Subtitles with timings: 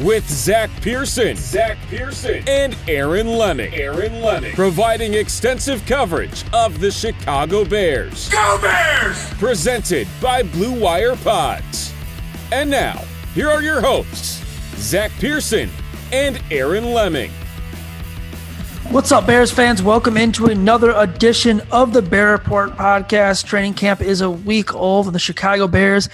[0.00, 3.74] with Zach Pearson, Zach Pearson, and Aaron Leming.
[3.74, 8.30] Aaron Leming, providing extensive coverage of the Chicago Bears.
[8.30, 9.28] Go Bears!
[9.34, 11.92] Presented by Blue Wire Pods.
[12.50, 13.02] And now,
[13.34, 14.42] here are your hosts,
[14.76, 15.68] Zach Pearson
[16.12, 17.30] and Aaron Leming.
[18.88, 19.82] What's up, Bears fans?
[19.82, 23.44] Welcome into another edition of the Bear Report podcast.
[23.44, 26.08] Training camp is a week old, and the Chicago Bears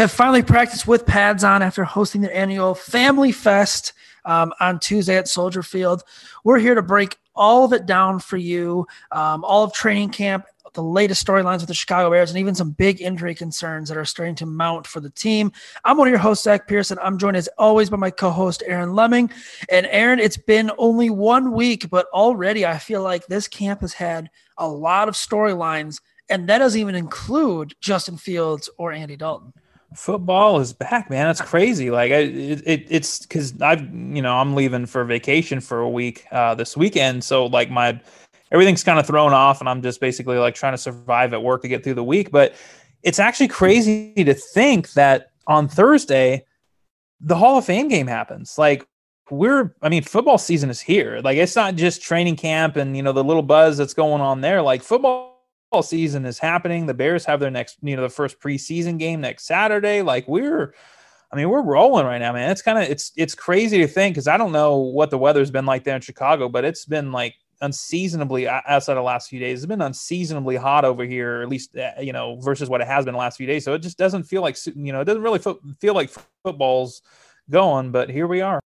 [0.00, 3.92] have finally practiced with pads on after hosting their annual Family Fest
[4.24, 6.04] um, on Tuesday at Soldier Field.
[6.42, 10.46] We're here to break all of it down for you, um, all of training camp,
[10.72, 14.06] the latest storylines with the Chicago Bears, and even some big injury concerns that are
[14.06, 15.52] starting to mount for the team.
[15.84, 16.96] I'm one of your hosts, Zach Pearson.
[17.02, 19.30] I'm joined as always by my co-host Aaron Leming.
[19.68, 23.92] And Aaron, it's been only one week, but already I feel like this camp has
[23.92, 29.52] had a lot of storylines, and that doesn't even include Justin Fields or Andy Dalton
[29.94, 31.28] football is back man.
[31.28, 31.90] It's crazy.
[31.90, 35.88] Like I, it, it it's because i've you know i'm leaving for vacation for a
[35.88, 37.24] week uh this weekend.
[37.24, 38.00] So like my
[38.52, 41.62] everything's kind of thrown off and i'm just basically like trying to survive at work
[41.62, 42.30] to get through the week.
[42.30, 42.54] But
[43.02, 46.44] it's actually crazy to think that on thursday
[47.20, 48.56] the hall of fame game happens.
[48.58, 48.86] Like
[49.30, 51.20] we're i mean football season is here.
[51.22, 54.40] Like it's not just training camp and you know the little buzz that's going on
[54.40, 54.62] there.
[54.62, 55.29] Like football
[55.82, 56.86] season is happening.
[56.86, 60.02] The Bears have their next, you know, the first preseason game next Saturday.
[60.02, 60.74] Like we're,
[61.32, 62.50] I mean, we're rolling right now, man.
[62.50, 65.50] It's kind of it's it's crazy to think because I don't know what the weather's
[65.50, 69.38] been like there in Chicago, but it's been like unseasonably outside of the last few
[69.38, 69.60] days.
[69.60, 73.04] It's been unseasonably hot over here, at least uh, you know versus what it has
[73.04, 73.64] been the last few days.
[73.64, 76.10] So it just doesn't feel like you know it doesn't really feel like
[76.42, 77.02] football's
[77.48, 78.60] going, but here we are.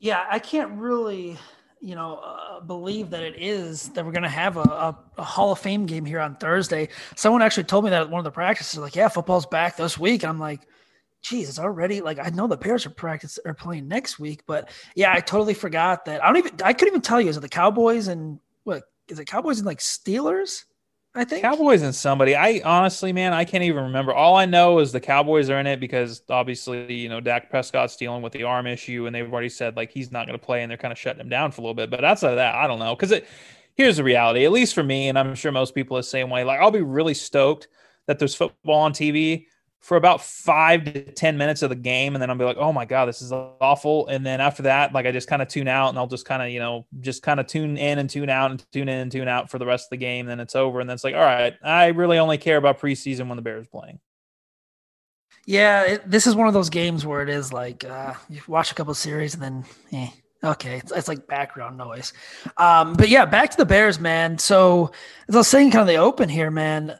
[0.00, 1.38] Yeah, I can't really
[1.80, 5.24] you know, uh, believe that it is that we're going to have a, a, a,
[5.24, 6.88] Hall of Fame game here on Thursday.
[7.14, 9.96] Someone actually told me that at one of the practices, like, yeah, football's back this
[9.96, 10.24] week.
[10.24, 10.60] I'm like,
[11.22, 14.70] geez, it's already like I know the Bears are practice are playing next week, but
[14.94, 16.22] yeah, I totally forgot that.
[16.22, 19.18] I don't even I couldn't even tell you is it the Cowboys and what is
[19.18, 20.64] it Cowboys and like Steelers?
[21.14, 22.36] I think Cowboys and somebody.
[22.36, 24.12] I honestly, man, I can't even remember.
[24.12, 27.96] All I know is the Cowboys are in it because obviously, you know, Dak Prescott's
[27.96, 30.62] dealing with the arm issue, and they've already said like he's not going to play,
[30.62, 31.90] and they're kind of shutting him down for a little bit.
[31.90, 33.26] But outside of that, I don't know because it.
[33.74, 36.30] Here's the reality, at least for me, and I'm sure most people are the same
[36.30, 36.42] way.
[36.42, 37.68] Like, I'll be really stoked
[38.08, 39.46] that there's football on TV
[39.80, 42.14] for about five to 10 minutes of the game.
[42.14, 44.08] And then I'll be like, oh my God, this is awful.
[44.08, 46.42] And then after that, like I just kind of tune out and I'll just kind
[46.42, 49.12] of, you know, just kind of tune in and tune out and tune in and
[49.12, 50.26] tune out for the rest of the game.
[50.26, 50.80] Then it's over.
[50.80, 53.68] And then it's like, all right, I really only care about preseason when the Bears
[53.68, 54.00] playing.
[55.46, 58.70] Yeah, it, this is one of those games where it is like uh, you watch
[58.70, 60.10] a couple series and then, eh,
[60.44, 62.12] okay, it's, it's, like background noise.
[62.58, 64.36] Um, but yeah, back to the Bears, man.
[64.36, 64.90] So
[65.28, 66.98] as I was saying, kind of the open here, man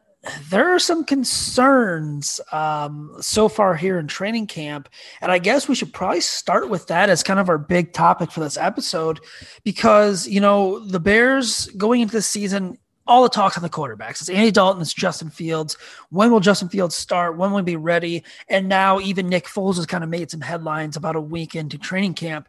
[0.50, 4.88] there are some concerns um, so far here in training camp.
[5.20, 8.32] And I guess we should probably start with that as kind of our big topic
[8.32, 9.20] for this episode
[9.62, 14.20] because, you know, the Bears going into the season, all the talks on the quarterbacks.
[14.20, 15.76] It's Andy Dalton, it's Justin Fields.
[16.10, 17.36] When will Justin Fields start?
[17.36, 18.24] When will he be ready?
[18.48, 21.78] And now even Nick Foles has kind of made some headlines about a week into
[21.78, 22.48] training camp.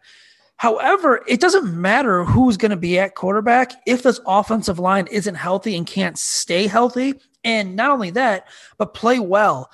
[0.58, 5.36] However, it doesn't matter who's going to be at quarterback if this offensive line isn't
[5.36, 7.14] healthy and can't stay healthy.
[7.44, 8.48] And not only that,
[8.78, 9.72] but play well.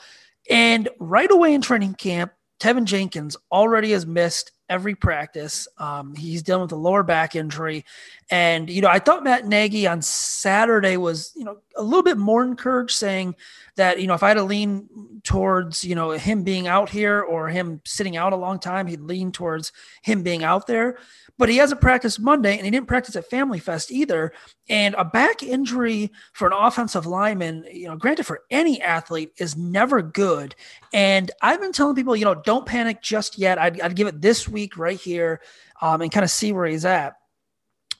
[0.49, 5.67] And right away in training camp, Teven Jenkins already has missed every practice.
[5.77, 7.85] Um, he's dealing with a lower back injury.
[8.29, 12.17] And, you know, I thought Matt Nagy on Saturday was, you know, a little bit
[12.17, 13.35] more encouraged, saying
[13.75, 14.89] that, you know, if I had to lean
[15.23, 19.01] towards, you know, him being out here or him sitting out a long time, he'd
[19.01, 19.71] lean towards
[20.01, 20.97] him being out there
[21.37, 24.31] but he hasn't practiced Monday and he didn't practice at Family Fest either.
[24.69, 29.57] And a back injury for an offensive lineman, you know, granted for any athlete is
[29.57, 30.55] never good.
[30.93, 33.59] And I've been telling people, you know, don't panic just yet.
[33.59, 35.41] I'd, I'd give it this week right here
[35.81, 37.15] um, and kind of see where he's at.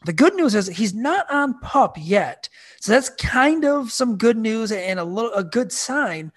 [0.05, 2.47] The good news is he's not on pup yet.
[2.79, 6.31] So that's kind of some good news and a little a good sign.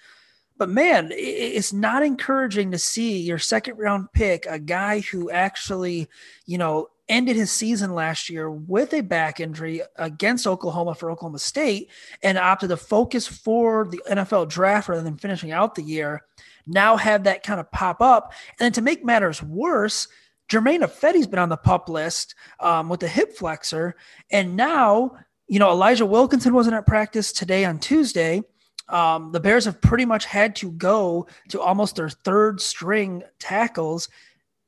[0.56, 6.08] But man, it's not encouraging to see your second round pick, a guy who actually,
[6.46, 11.38] you know, ended his season last year with a back injury against Oklahoma for Oklahoma
[11.38, 11.90] State
[12.22, 16.24] and opted to focus for the NFL draft rather than finishing out the year.
[16.68, 18.32] Now have that kind of pop up.
[18.58, 20.06] And then to make matters worse,
[20.48, 23.96] Germain Ifedi's been on the pup list um, with the hip flexor.
[24.30, 25.16] And now,
[25.46, 28.42] you know, Elijah Wilkinson wasn't at practice today on Tuesday.
[28.88, 34.08] Um, the Bears have pretty much had to go to almost their third string tackles.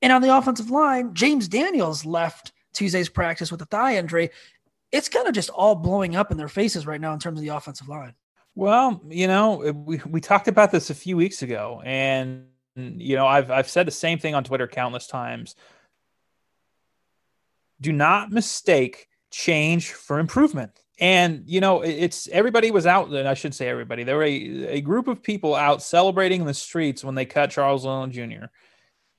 [0.02, 4.30] And on the offensive line, James Daniels left Tuesday's practice with a thigh injury.
[4.92, 7.44] It's kind of just all blowing up in their faces right now in terms of
[7.44, 8.14] the offensive line.
[8.54, 13.26] Well, you know, we, we talked about this a few weeks ago, and you know,
[13.26, 15.54] I've I've said the same thing on Twitter countless times.
[17.80, 20.72] Do not mistake change for improvement.
[20.98, 24.80] And you know it's everybody was out i should say everybody there were a, a
[24.82, 28.44] group of people out celebrating in the streets when they cut charles leno jr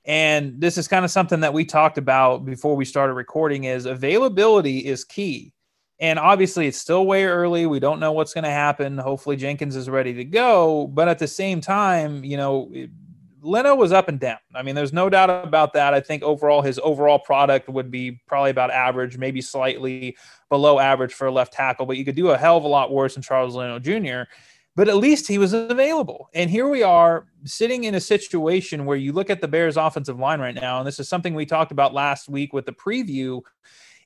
[0.06, 3.88] and this is kind of something that we talked about before we started recording is
[3.88, 5.54] availability is key
[6.02, 9.76] and obviously it's still way early we don't know what's going to happen hopefully jenkins
[9.76, 12.70] is ready to go but at the same time you know
[13.44, 14.38] Leno was up and down.
[14.54, 15.94] I mean, there's no doubt about that.
[15.94, 20.16] I think overall his overall product would be probably about average, maybe slightly
[20.50, 22.92] below average for a left tackle, but you could do a hell of a lot
[22.92, 24.30] worse than Charles Leno Jr.
[24.76, 26.30] But at least he was available.
[26.34, 30.20] And here we are sitting in a situation where you look at the Bears offensive
[30.20, 33.42] line right now, and this is something we talked about last week with the preview,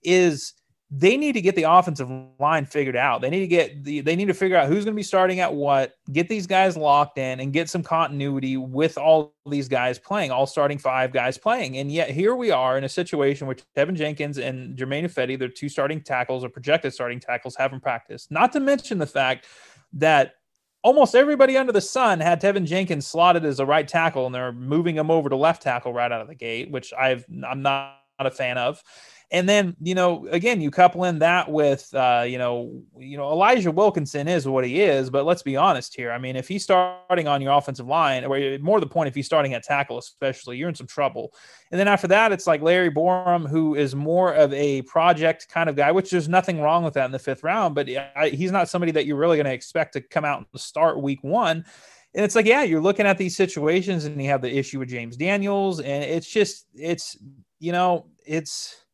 [0.02, 0.54] is–
[0.92, 3.22] they need to get the offensive line figured out.
[3.22, 5.40] They need to get the they need to figure out who's going to be starting
[5.40, 9.98] at what, get these guys locked in and get some continuity with all these guys
[9.98, 11.78] playing, all starting five guys playing.
[11.78, 15.50] And yet here we are in a situation where Teven Jenkins and Germain Ifedi, their
[15.50, 18.32] two starting tackles or projected starting tackles, haven't practiced.
[18.32, 19.48] Not to mention the fact
[19.94, 20.36] that
[20.84, 24.52] almost everybody under the sun had Teven Jenkins slotted as a right tackle, and they're
[24.52, 27.98] moving him over to left tackle right out of the gate, which I've I'm not
[28.20, 28.84] a fan of.
[29.32, 33.32] And then, you know, again, you couple in that with, uh, you know, you know,
[33.32, 36.12] Elijah Wilkinson is what he is, but let's be honest here.
[36.12, 39.26] I mean, if he's starting on your offensive line, or more the point, if he's
[39.26, 41.34] starting at tackle, especially, you're in some trouble.
[41.72, 45.70] And then after that, it's like Larry Borom, who is more of a project kind
[45.70, 47.88] of guy, which there's nothing wrong with that in the fifth round, but
[48.32, 51.24] he's not somebody that you're really going to expect to come out and start week
[51.24, 51.66] one.
[52.14, 54.90] And it's like, yeah, you're looking at these situations and you have the issue with
[54.90, 57.18] James Daniels, and it's just, it's,
[57.60, 58.85] you know, it's,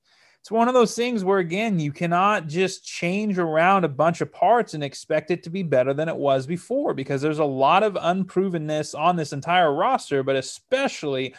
[0.42, 4.34] it's one of those things where again you cannot just change around a bunch of
[4.34, 7.84] parts and expect it to be better than it was before because there's a lot
[7.84, 11.36] of unprovenness on this entire roster but especially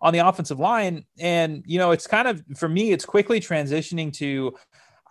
[0.00, 1.04] on the offensive line.
[1.18, 4.54] And you know it's kind of for me it's quickly transitioning to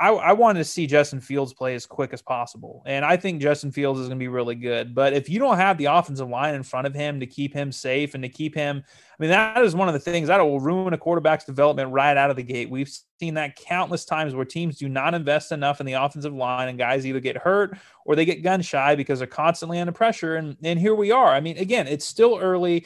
[0.04, 2.84] I, I wanted to see Justin Fields play as quick as possible.
[2.86, 4.94] And I think Justin Fields is going to be really good.
[4.94, 7.72] But if you don't have the offensive line in front of him to keep him
[7.72, 10.60] safe and to keep him, I mean, that is one of the things that will
[10.60, 12.70] ruin a quarterback's development right out of the gate.
[12.70, 16.68] We've seen that countless times where teams do not invest enough in the offensive line
[16.68, 20.36] and guys either get hurt or they get gun shy because they're constantly under pressure.
[20.36, 21.30] And, and here we are.
[21.30, 22.86] I mean, again, it's still early.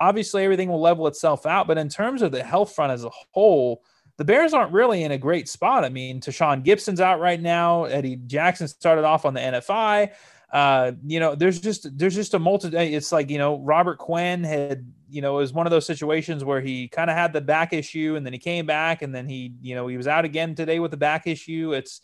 [0.00, 1.66] Obviously, everything will level itself out.
[1.66, 3.82] But in terms of the health front as a whole,
[4.16, 5.84] the Bears aren't really in a great spot.
[5.84, 7.84] I mean, Tashaun Gipson's out right now.
[7.84, 10.12] Eddie Jackson started off on the NFI.
[10.52, 12.68] Uh, you know, there's just there's just a multi.
[12.76, 16.44] It's like you know, Robert Quinn had you know it was one of those situations
[16.44, 19.28] where he kind of had the back issue and then he came back and then
[19.28, 21.72] he you know he was out again today with the back issue.
[21.72, 22.00] It's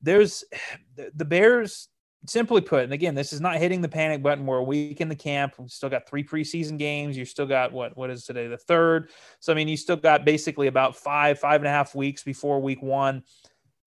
[0.00, 0.44] there's
[1.14, 1.88] the Bears
[2.26, 4.46] simply put, and again, this is not hitting the panic button.
[4.46, 5.54] We're a week in the camp.
[5.58, 7.16] We've still got three preseason games.
[7.16, 7.96] You still got what?
[7.96, 8.48] What is today?
[8.48, 9.10] The third.
[9.40, 12.60] So I mean, you still got basically about five, five and a half weeks before
[12.60, 13.22] week one.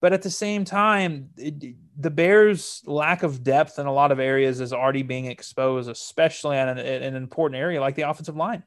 [0.00, 4.20] But at the same time, it, the Bears' lack of depth in a lot of
[4.20, 8.62] areas is already being exposed, especially on an, an important area like the offensive line.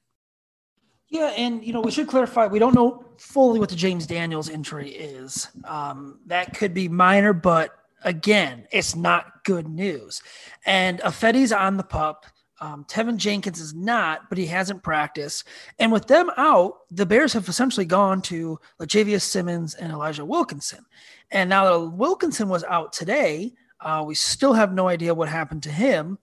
[1.11, 4.47] Yeah, and you know we should clarify we don't know fully what the James Daniels
[4.47, 5.49] injury is.
[5.65, 10.21] Um, that could be minor, but again, it's not good news.
[10.65, 12.25] And Ifedi's on the pup.
[12.59, 15.45] Um, Teven Jenkins is not, but he hasn't practiced.
[15.79, 20.85] And with them out, the Bears have essentially gone to Lachavious Simmons and Elijah Wilkinson.
[21.31, 25.63] And now that Wilkinson was out today, uh, we still have no idea what happened
[25.63, 26.19] to him.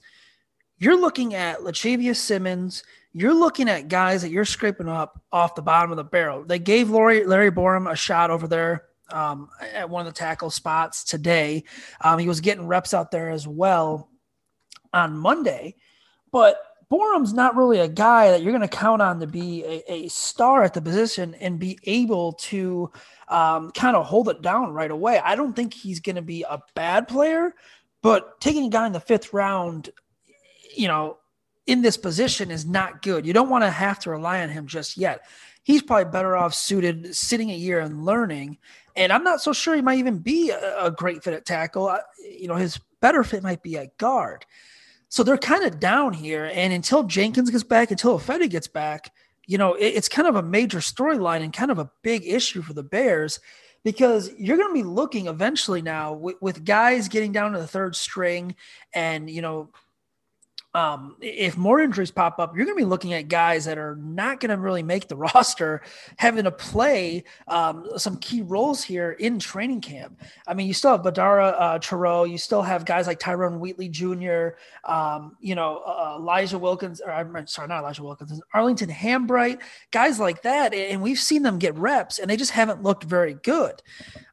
[0.78, 2.84] You're looking at Lachavious Simmons.
[3.12, 6.44] You're looking at guys that you're scraping up off the bottom of the barrel.
[6.44, 10.50] They gave Larry, Larry Borom a shot over there um, at one of the tackle
[10.50, 11.64] spots today.
[12.00, 14.08] Um, he was getting reps out there as well
[14.92, 15.76] on Monday,
[16.32, 16.60] but
[16.90, 20.08] Borom's not really a guy that you're going to count on to be a, a,
[20.08, 22.90] star at the position and be able to
[23.28, 25.20] um, kind of hold it down right away.
[25.22, 27.54] I don't think he's going to be a bad player,
[28.02, 29.90] but taking a guy in the fifth round,
[30.74, 31.18] you know,
[31.66, 33.26] in this position is not good.
[33.26, 35.26] You don't want to have to rely on him just yet.
[35.62, 38.56] He's probably better off suited sitting a year and learning.
[38.98, 41.96] And I'm not so sure he might even be a, a great fit at tackle.
[42.20, 44.44] You know, his better fit might be at guard.
[45.08, 46.50] So they're kind of down here.
[46.52, 49.12] And until Jenkins gets back, until Ifedi gets back,
[49.46, 52.60] you know, it, it's kind of a major storyline and kind of a big issue
[52.60, 53.40] for the Bears
[53.84, 57.66] because you're going to be looking eventually now with, with guys getting down to the
[57.66, 58.56] third string
[58.92, 59.70] and, you know,
[60.74, 63.96] um, if more injuries pop up, you're going to be looking at guys that are
[63.96, 65.82] not going to really make the roster,
[66.18, 70.20] having to play um, some key roles here in training camp.
[70.46, 74.50] I mean, you still have Badara uh, you still have guys like Tyrone Wheatley Jr.,
[74.84, 79.60] um, you know, uh, Elijah Wilkins, or I'm sorry, not Elijah Wilkins, Arlington Hambright,
[79.90, 80.74] guys like that.
[80.74, 83.82] And we've seen them get reps and they just haven't looked very good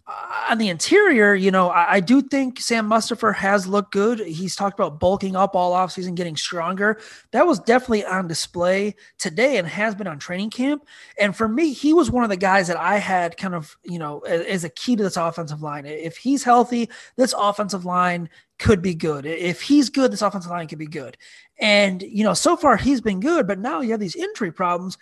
[0.07, 4.19] uh, on the interior, you know, I, I, do think Sam Mustipher has looked good.
[4.19, 6.99] He's talked about bulking up all offseason, getting stronger.
[7.31, 10.85] That was definitely on display today and has been on training camp.
[11.19, 13.97] And for me, he was one of the guys that I had kind of, you
[13.97, 15.87] know, as, as a key to this offensive line.
[15.87, 19.25] If he's healthy, this offensive line could be good.
[19.25, 21.17] If he's good, this offensive line could be good.
[21.57, 24.99] And, you know, so far he's been good, but now you have these injury problems.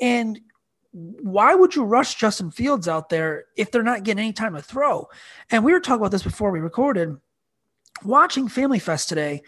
[0.00, 0.40] And
[0.94, 4.62] why would you rush Justin Fields out there if they're not getting any time to
[4.62, 5.08] throw?
[5.50, 7.16] And we were talking about this before we recorded.
[8.04, 9.42] Watching Family Fest today,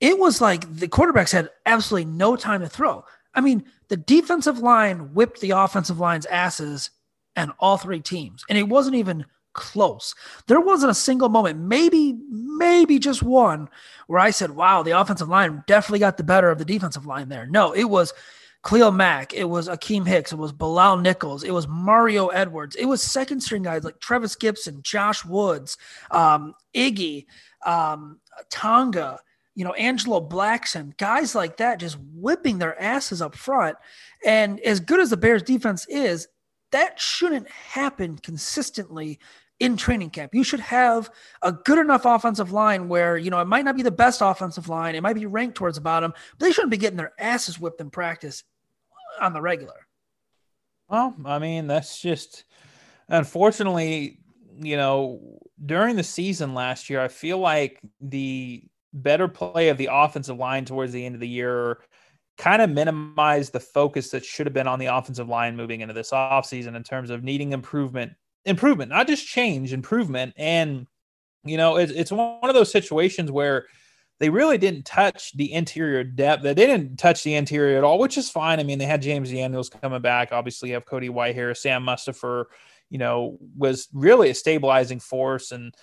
[0.00, 3.04] it was like the quarterbacks had absolutely no time to throw.
[3.34, 6.90] I mean, the defensive line whipped the offensive line's asses
[7.34, 10.14] and all three teams, and it wasn't even close.
[10.46, 13.68] There wasn't a single moment, maybe, maybe just one,
[14.06, 17.28] where I said, wow, the offensive line definitely got the better of the defensive line
[17.28, 17.46] there.
[17.46, 18.12] No, it was
[18.66, 22.86] Khalil Mack, it was Akiem Hicks, it was Bilal Nichols, it was Mario Edwards, it
[22.86, 25.78] was second string guys like Trevis Gipson, Josh Woods,
[26.10, 27.26] um, Iggy,
[27.64, 28.18] um,
[28.50, 29.20] Tonga,
[29.54, 33.76] you know, Angelo Blackson, guys like that just whipping their asses up front.
[34.24, 36.26] And as good as the Bears defense is,
[36.72, 39.20] that shouldn't happen consistently
[39.60, 40.34] in training camp.
[40.34, 41.08] You should have
[41.40, 44.68] a good enough offensive line where, you know, it might not be the best offensive
[44.68, 47.60] line, it might be ranked towards the bottom, but they shouldn't be getting their asses
[47.60, 48.42] whipped in practice
[49.20, 49.86] on the regular.
[50.88, 52.44] Well, I mean, that's just
[53.08, 54.18] unfortunately,
[54.58, 59.88] you know, during the season last year, I feel like the better play of the
[59.92, 61.78] offensive line towards the end of the year
[62.38, 65.94] kind of minimized the focus that should have been on the offensive line moving into
[65.94, 68.12] this offseason in terms of needing improvement,
[68.44, 70.34] improvement, not just change, improvement.
[70.36, 70.86] And,
[71.44, 73.66] you know, it's, it's one of those situations where
[74.18, 76.42] they really didn't touch the interior depth.
[76.42, 78.60] They didn't touch the interior at all, which is fine.
[78.60, 80.32] I mean, they had James Daniels coming back.
[80.32, 82.46] Obviously, you have Cody Whitehair, Sam Mustipher,
[82.88, 85.52] you know, was really a stabilizing force.
[85.52, 85.74] And,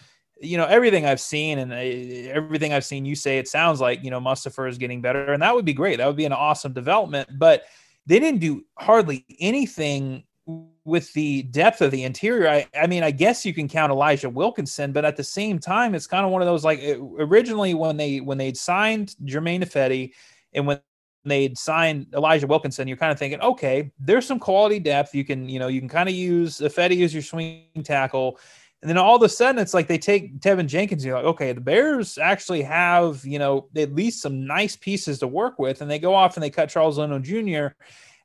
[0.42, 4.04] you know, everything I've seen and uh, everything I've seen you say, it sounds like,
[4.04, 5.34] you know, Mustipher is getting better.
[5.34, 5.98] And that would be great.
[5.98, 7.30] That would be an awesome development.
[7.38, 7.64] But
[8.08, 13.12] they didn't do hardly anything with the depth of the interior, I, I mean, I
[13.12, 16.42] guess you can count Elijah Wilkinson, but at the same time, it's kind of one
[16.42, 20.12] of those like eh, originally when they when they'd signed Germain Ifedi
[20.54, 20.80] and when
[21.26, 25.16] they'd signed Elijah Wilkinson, you're kind of thinking, okay, there's some quality depth.
[25.16, 28.40] You can, you know, you can kind of use Ifedi as your swing tackle.
[28.82, 31.06] And then all of a sudden, it's like they take Teven Jenkins.
[31.06, 35.28] You're like, okay, the Bears actually have, you know, at least some nice pieces to
[35.28, 35.82] work with.
[35.82, 37.68] And they go off and they cut Charles Leno Jr.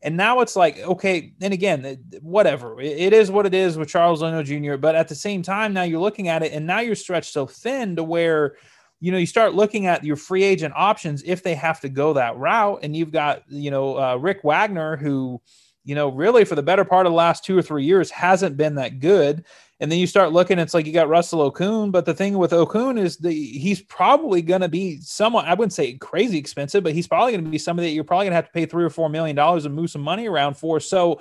[0.02, 2.80] And now it's like, okay, and again, whatever.
[2.80, 4.76] It is what it is with Charles Leno Jr.
[4.76, 7.46] But at the same time, now you're looking at it and now you're stretched so
[7.46, 8.54] thin to where,
[9.00, 12.12] you know, you start looking at your free agent options if they have to go
[12.12, 12.80] that route.
[12.82, 15.40] And you've got, you know, uh, Rick Wagner, who,
[15.84, 18.56] you know, really for the better part of the last two or three years hasn't
[18.56, 19.44] been that good.
[19.80, 21.92] And then you start looking, it's like you got Russell Okung.
[21.92, 25.72] but the thing with Okung is the he's probably going to be somewhat, I wouldn't
[25.72, 28.36] say crazy expensive, but he's probably going to be somebody that you're probably going to
[28.36, 30.80] have to pay three or four million dollars and move some money around for.
[30.80, 31.20] So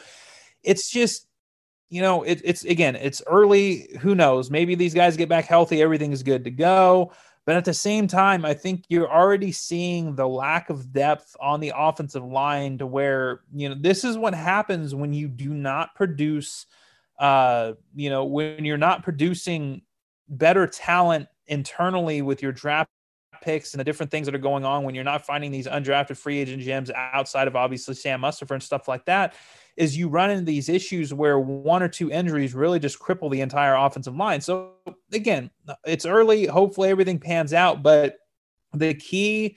[0.64, 1.28] it's just,
[1.90, 3.90] you know, it, it's again, it's early.
[4.02, 4.50] Who knows?
[4.50, 7.12] Maybe these guys get back healthy, everything is good to go.
[7.48, 11.62] But at the same time, I think you're already seeing the lack of depth on
[11.62, 15.96] the offensive line to where, you know, this is what happens when you do not
[15.96, 16.66] produce,
[17.20, 19.82] uh, you know, when you're not producing
[20.30, 22.90] better talent internally with your draft
[23.42, 26.18] picks and the different things that are going on when you're not finding these undrafted
[26.18, 29.36] free agent gems outside of obviously Sam Mustipher and stuff like that
[29.76, 33.42] is you run into these issues where one or two injuries really just cripple the
[33.42, 34.42] entire offensive line.
[34.42, 34.72] So
[35.14, 35.52] again,
[35.86, 36.46] it's early.
[36.46, 38.18] Hopefully everything pans out, but
[38.74, 39.56] the key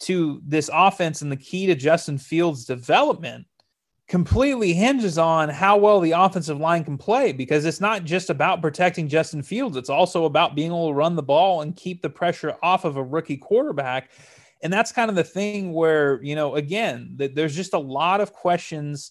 [0.00, 3.46] to this offense and the key to Justin Fields' development
[4.14, 8.62] completely hinges on how well the offensive line can play because it's not just about
[8.62, 9.76] protecting Justin Fields.
[9.76, 12.96] It's also about being able to run the ball and keep the pressure off of
[12.96, 14.12] a rookie quarterback.
[14.62, 18.20] And that's kind of the thing where, you know, again, that there's just a lot
[18.20, 19.10] of questions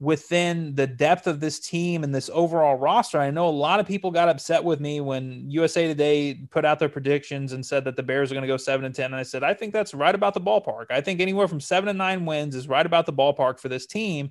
[0.00, 3.18] within the depth of this team and this overall roster.
[3.18, 6.78] I know a lot of people got upset with me when USA Today put out
[6.78, 9.14] their predictions and said that the Bears are going to go 7 and 10 and
[9.14, 10.86] I said I think that's right about the ballpark.
[10.90, 13.86] I think anywhere from 7 and 9 wins is right about the ballpark for this
[13.86, 14.30] team.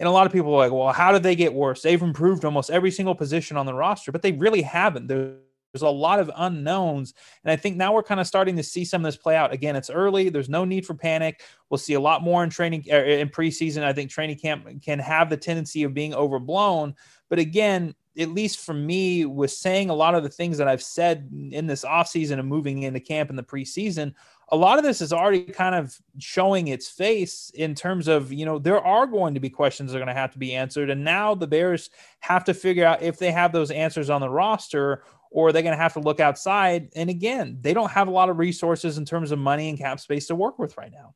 [0.00, 1.82] And a lot of people are like, "Well, how did they get worse?
[1.82, 5.06] They've improved almost every single position on the roster, but they really haven't.
[5.06, 5.36] They're
[5.74, 7.14] there's a lot of unknowns.
[7.42, 9.52] And I think now we're kind of starting to see some of this play out.
[9.52, 10.28] Again, it's early.
[10.28, 11.42] There's no need for panic.
[11.68, 13.82] We'll see a lot more in training er, in preseason.
[13.82, 16.94] I think training camp can have the tendency of being overblown.
[17.28, 20.82] But again, at least for me, with saying a lot of the things that I've
[20.82, 24.14] said in this offseason and moving into camp in the preseason,
[24.50, 28.44] a lot of this is already kind of showing its face in terms of, you
[28.44, 30.90] know, there are going to be questions that are going to have to be answered.
[30.90, 31.90] And now the Bears
[32.20, 35.02] have to figure out if they have those answers on the roster
[35.34, 36.90] or they're going to have to look outside.
[36.94, 39.98] And again, they don't have a lot of resources in terms of money and cap
[39.98, 41.14] space to work with right now.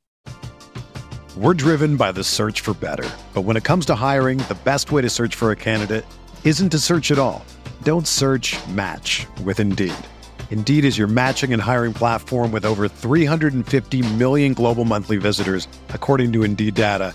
[1.37, 3.09] We're driven by the search for better.
[3.33, 6.05] But when it comes to hiring, the best way to search for a candidate
[6.43, 7.45] isn't to search at all.
[7.85, 9.95] Don't search match with Indeed.
[10.51, 16.33] Indeed is your matching and hiring platform with over 350 million global monthly visitors, according
[16.33, 17.15] to Indeed data,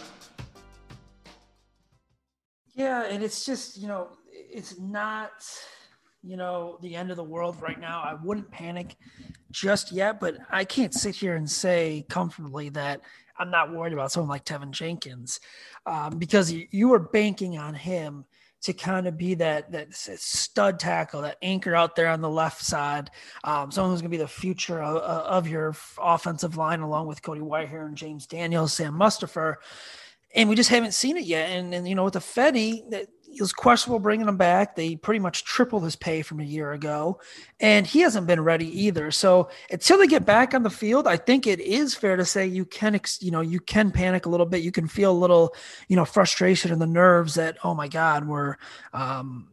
[2.73, 5.31] Yeah, and it's just, you know, it's not,
[6.23, 8.01] you know, the end of the world right now.
[8.01, 8.95] I wouldn't panic
[9.51, 13.01] just yet, but I can't sit here and say comfortably that
[13.37, 15.39] I'm not worried about someone like Teven Jenkins
[15.85, 18.25] um, because you, are banking on him
[18.61, 22.63] to kind of be that that stud tackle, that anchor out there on the left
[22.63, 23.09] side,
[23.43, 27.23] um, someone who's going to be the future of, of, your offensive line, along with
[27.23, 29.55] Cody Whitehair and James Daniels, Sam Mustipher
[30.35, 31.49] and we just haven't seen it yet.
[31.49, 34.75] And, and you know, with Ifedi, that it was questionable bringing him back.
[34.75, 37.19] They pretty much tripled his pay from a year ago,
[37.59, 39.09] and he hasn't been ready either.
[39.11, 42.45] So until they get back on the field, I think it is fair to say
[42.45, 44.63] you can, you know, you can panic a little bit.
[44.63, 45.55] You can feel a little,
[45.87, 48.57] you know, frustration in the nerves that oh my God, we're
[48.93, 49.47] um,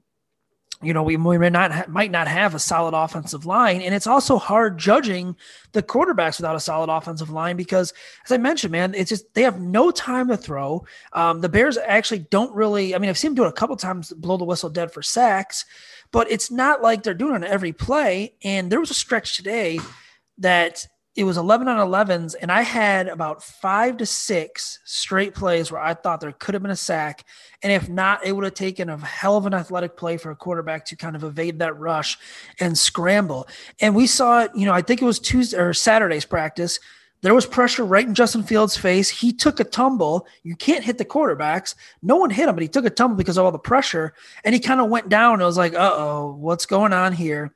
[0.83, 3.95] you know, we, we may not ha- might not have a solid offensive line, and
[3.95, 5.37] it's also hard judging
[5.73, 7.93] the quarterbacks without a solid offensive line because,
[8.25, 10.85] as I mentioned, man, it's just they have no time to throw.
[11.12, 12.95] Um, the Bears actually don't really.
[12.95, 15.03] I mean, I've seen them do it a couple times, blow the whistle dead for
[15.03, 15.64] sacks,
[16.12, 18.35] but it's not like they're doing it on every play.
[18.45, 19.81] And there was a stretch today
[20.38, 20.87] that
[21.18, 25.83] it was 11 on 11s and i had about five to six straight plays where
[25.83, 27.24] i thought there could have been a sack
[27.62, 30.37] and if not it would have taken a hell of an athletic play for a
[30.37, 32.16] quarterback to kind of evade that rush
[32.61, 33.48] and scramble
[33.81, 36.78] and we saw it you know i think it was tuesday or saturday's practice
[37.20, 39.09] there was pressure right in Justin Fields' face.
[39.09, 40.24] He took a tumble.
[40.44, 41.74] You can't hit the quarterbacks.
[42.00, 44.14] No one hit him, but he took a tumble because of all the pressure.
[44.44, 45.40] And he kind of went down.
[45.40, 47.52] It was like, uh oh, what's going on here?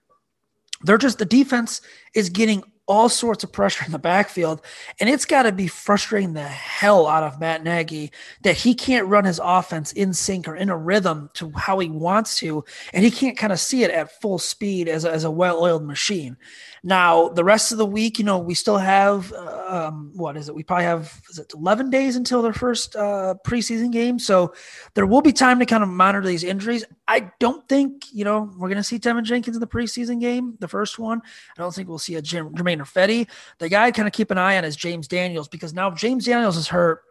[0.82, 1.80] They're just, the defense
[2.12, 4.60] is getting all sorts of pressure in the backfield.
[5.00, 9.08] And it's got to be frustrating the hell out of Matt Nagy that he can't
[9.08, 12.66] run his offense in sync or in a rhythm to how he wants to.
[12.92, 15.62] And he can't kind of see it at full speed as a, as a well
[15.62, 16.36] oiled machine.
[16.84, 20.54] Now, the rest of the week, you know, we still have um, what is it?
[20.54, 24.18] We probably have is it 11 days until their first uh, preseason game.
[24.18, 24.52] So
[24.94, 26.84] there will be time to kind of monitor these injuries.
[27.06, 30.56] I don't think, you know, we're going to see Teven Jenkins in the preseason game,
[30.58, 31.20] the first one.
[31.56, 33.28] I don't think we'll see a Jim, Germain Ifedi.
[33.58, 35.94] The guy I kind of keep an eye on is James Daniels because now if
[35.94, 37.02] James Daniels is hurt,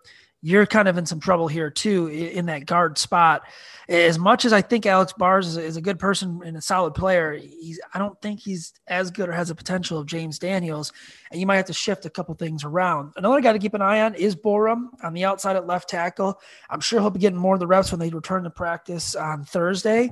[0.42, 3.44] you're kind of in some trouble here too in that guard spot
[3.92, 6.62] as much as I think Alex Bars is a, is a, good person and a
[6.62, 10.40] solid player, he's I don't think he's as good or has the potential of James
[10.40, 10.94] Daniels,
[11.30, 13.12] and you might have to shift a couple things around.
[13.18, 16.40] Another guy to keep an eye on is Borom on the outside at left tackle.
[16.70, 19.44] I'm sure he'll be getting more of the reps when they return to practice on
[19.44, 20.10] Thursday.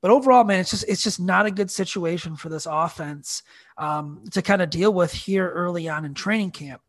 [0.00, 3.44] But overall, man, it's just it's just not a good situation for this offense
[3.78, 6.82] um, to kind of deal with here early on in training camp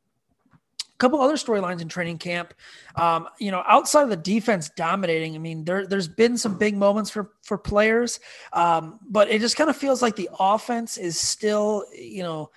[0.98, 2.54] couple other storylines in training camp.
[2.96, 6.76] Um, you know, outside of the defense dominating, I mean, there there's been some big
[6.78, 8.20] moments for for players,
[8.54, 12.52] um, but it just kind of feels like the offense is still, you know,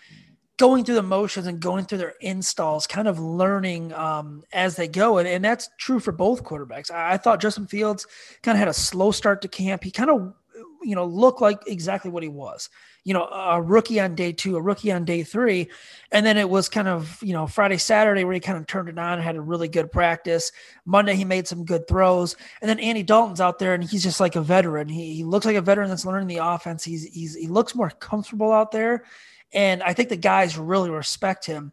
[0.58, 4.88] going through the motions and going through their installs, kind of learning um, as they
[4.88, 6.90] go, and, and that's true for both quarterbacks.
[6.90, 8.06] I, I thought Justin Fields
[8.42, 9.84] kind of had a slow start to camp.
[9.84, 10.34] He kind of,
[10.82, 12.70] you know, looked like exactly what he was
[13.06, 15.70] you know, a rookie on day two, a rookie on day three.
[16.10, 18.88] And then it was kind of, you know, Friday, Saturday where he kind of turned
[18.88, 20.50] it on, had a really good practice.
[20.86, 22.34] Monday, he made some good throws.
[22.60, 24.88] And then Andy Dalton's out there and he's just like a veteran.
[24.88, 26.82] He, he looks like a veteran that's learning the offense.
[26.82, 29.04] He's, he's, he looks more comfortable out there.
[29.52, 31.70] And I think the guys really respect him.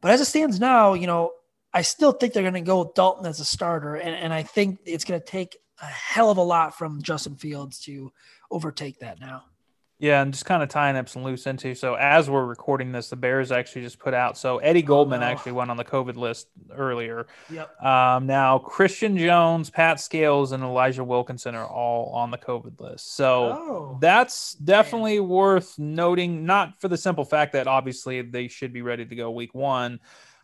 [0.00, 1.30] But as it stands now, you know,
[1.72, 3.94] I still think they're going to go with Dalton as a starter.
[3.94, 7.36] And, and I think it's going to take a hell of a lot from Justin
[7.36, 8.12] Fields to
[8.50, 9.44] overtake that now.
[10.02, 11.76] Yeah, and just kind of tying up some loose into.
[11.76, 14.36] So as we're recording this, the Bears actually just put out.
[14.36, 15.30] So Eddie Goldman oh, no.
[15.30, 17.28] actually went on the COVID list earlier.
[17.48, 17.80] Yep.
[17.80, 23.14] Um, now Christian Jones, Pat Scales, and Elijah Wilkinson are all on the COVID list.
[23.14, 25.28] So oh, that's definitely man.
[25.28, 26.46] worth noting.
[26.46, 30.00] Not for the simple fact that obviously they should be ready to go week one.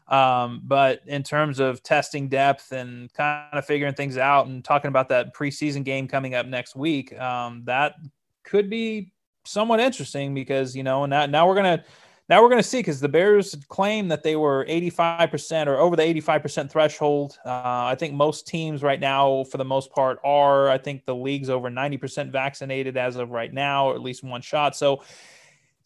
[0.06, 4.88] Um, but in terms of testing depth and kind of figuring things out and talking
[4.88, 7.96] about that preseason game coming up next week, um, that
[8.44, 9.10] could be
[9.48, 11.82] somewhat interesting because you know now now we're gonna
[12.28, 16.02] now we're gonna see because the Bears claim that they were 85% or over the
[16.02, 17.38] 85% threshold.
[17.44, 20.68] Uh, I think most teams right now, for the most part, are.
[20.68, 24.42] I think the league's over 90% vaccinated as of right now, or at least one
[24.42, 24.76] shot.
[24.76, 25.02] So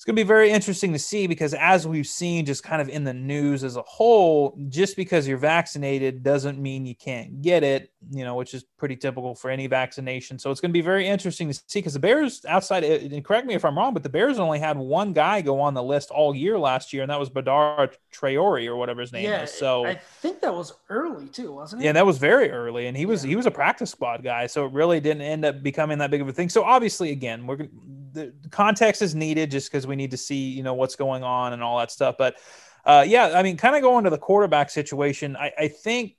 [0.02, 2.88] it's going to be very interesting to see because as we've seen just kind of
[2.88, 7.62] in the news as a whole just because you're vaccinated doesn't mean you can't get
[7.62, 10.40] it you know which is pretty typical for any vaccination.
[10.40, 13.46] So it's going to be very interesting to see because the bears outside and correct
[13.46, 16.10] me if i'm wrong but the bears only had one guy go on the list
[16.10, 19.52] all year last year and that was Badara Traore or whatever his name yeah, is.
[19.52, 21.84] So i think that was early too wasn't it?
[21.84, 23.28] Yeah that was very early and he was yeah.
[23.28, 26.22] he was a practice squad guy so it really didn't end up becoming that big
[26.22, 26.48] of a thing.
[26.48, 27.68] So obviously again we're
[28.12, 31.52] the context is needed just because we need to see you know what's going on
[31.52, 32.16] and all that stuff.
[32.18, 32.36] But
[32.84, 36.16] uh, yeah, I mean, kind of going to the quarterback situation, I, I think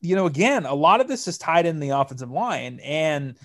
[0.00, 3.36] you know again a lot of this is tied in the offensive line, and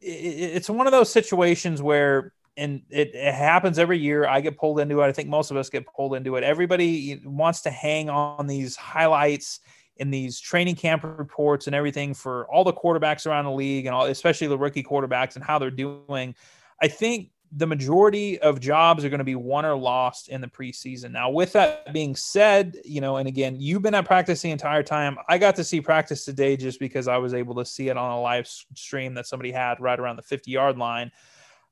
[0.00, 4.26] it, it's one of those situations where and it, it, happens every year.
[4.26, 5.06] I get pulled into it.
[5.06, 6.44] I think most of us get pulled into it.
[6.44, 9.60] Everybody wants to hang on these highlights
[9.96, 13.94] in these training camp reports and everything for all the quarterbacks around the league and
[13.94, 16.34] all, especially the rookie quarterbacks and how they're doing.
[16.80, 20.46] I think the majority of jobs are going to be won or lost in the
[20.46, 21.10] preseason.
[21.10, 24.84] Now, with that being said, you know, and again, you've been at practice the entire
[24.84, 25.16] time.
[25.28, 28.12] I got to see practice today just because I was able to see it on
[28.12, 31.10] a live stream that somebody had right around the 50 yard line.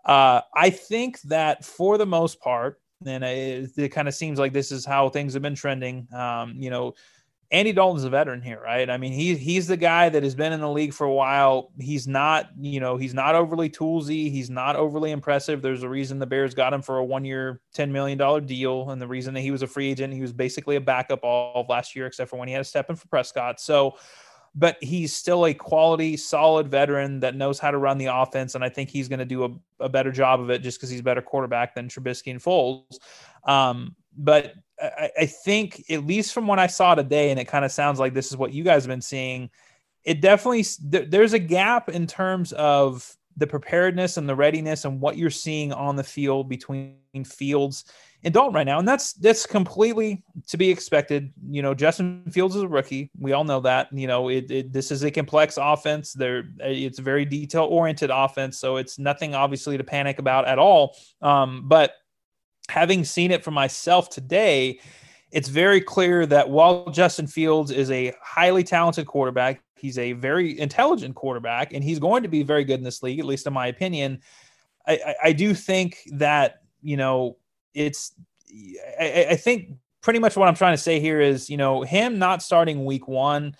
[0.04, 4.52] Uh, I think that for the most part, and it, it kind of seems like
[4.52, 6.08] this is how things have been trending.
[6.12, 6.94] Um, you know,
[7.50, 8.90] Andy Dalton's a veteran here, right?
[8.90, 11.72] I mean, he he's the guy that has been in the league for a while.
[11.78, 14.30] He's not, you know, he's not overly toolsy.
[14.30, 15.62] He's not overly impressive.
[15.62, 19.00] There's a reason the Bears got him for a one-year, ten million dollar deal, and
[19.00, 21.70] the reason that he was a free agent, he was basically a backup all of
[21.70, 23.60] last year, except for when he had to step in for Prescott.
[23.60, 23.96] So,
[24.54, 28.64] but he's still a quality, solid veteran that knows how to run the offense, and
[28.64, 31.00] I think he's going to do a, a, better job of it just because he's
[31.00, 32.98] a better quarterback than Trubisky and Foles.
[33.44, 37.64] Um, but I, I think, at least from what I saw today, and it kind
[37.64, 39.50] of sounds like this is what you guys have been seeing,
[40.04, 40.64] it definitely
[41.08, 45.72] there's a gap in terms of the preparedness and the readiness and what you're seeing
[45.72, 47.84] on the field between Fields
[48.24, 51.32] and Dalton right now, and that's that's completely to be expected.
[51.48, 53.10] You know, Justin Fields is a rookie.
[53.18, 53.92] We all know that.
[53.92, 56.14] You know, it, it this is a complex offense.
[56.14, 60.58] There, it's a very detail oriented offense, so it's nothing obviously to panic about at
[60.58, 60.96] all.
[61.22, 61.92] Um, but
[62.68, 64.80] having seen it for myself today,
[65.30, 70.58] it's very clear that while Justin Fields is a highly talented quarterback, he's a very
[70.58, 73.52] intelligent quarterback, and he's going to be very good in this league, at least in
[73.52, 74.20] my opinion.
[74.86, 77.36] I, I, I do think that you know
[77.74, 78.12] it's.
[78.98, 82.18] I, I think pretty much what I'm trying to say here is, you know, him
[82.18, 83.54] not starting week one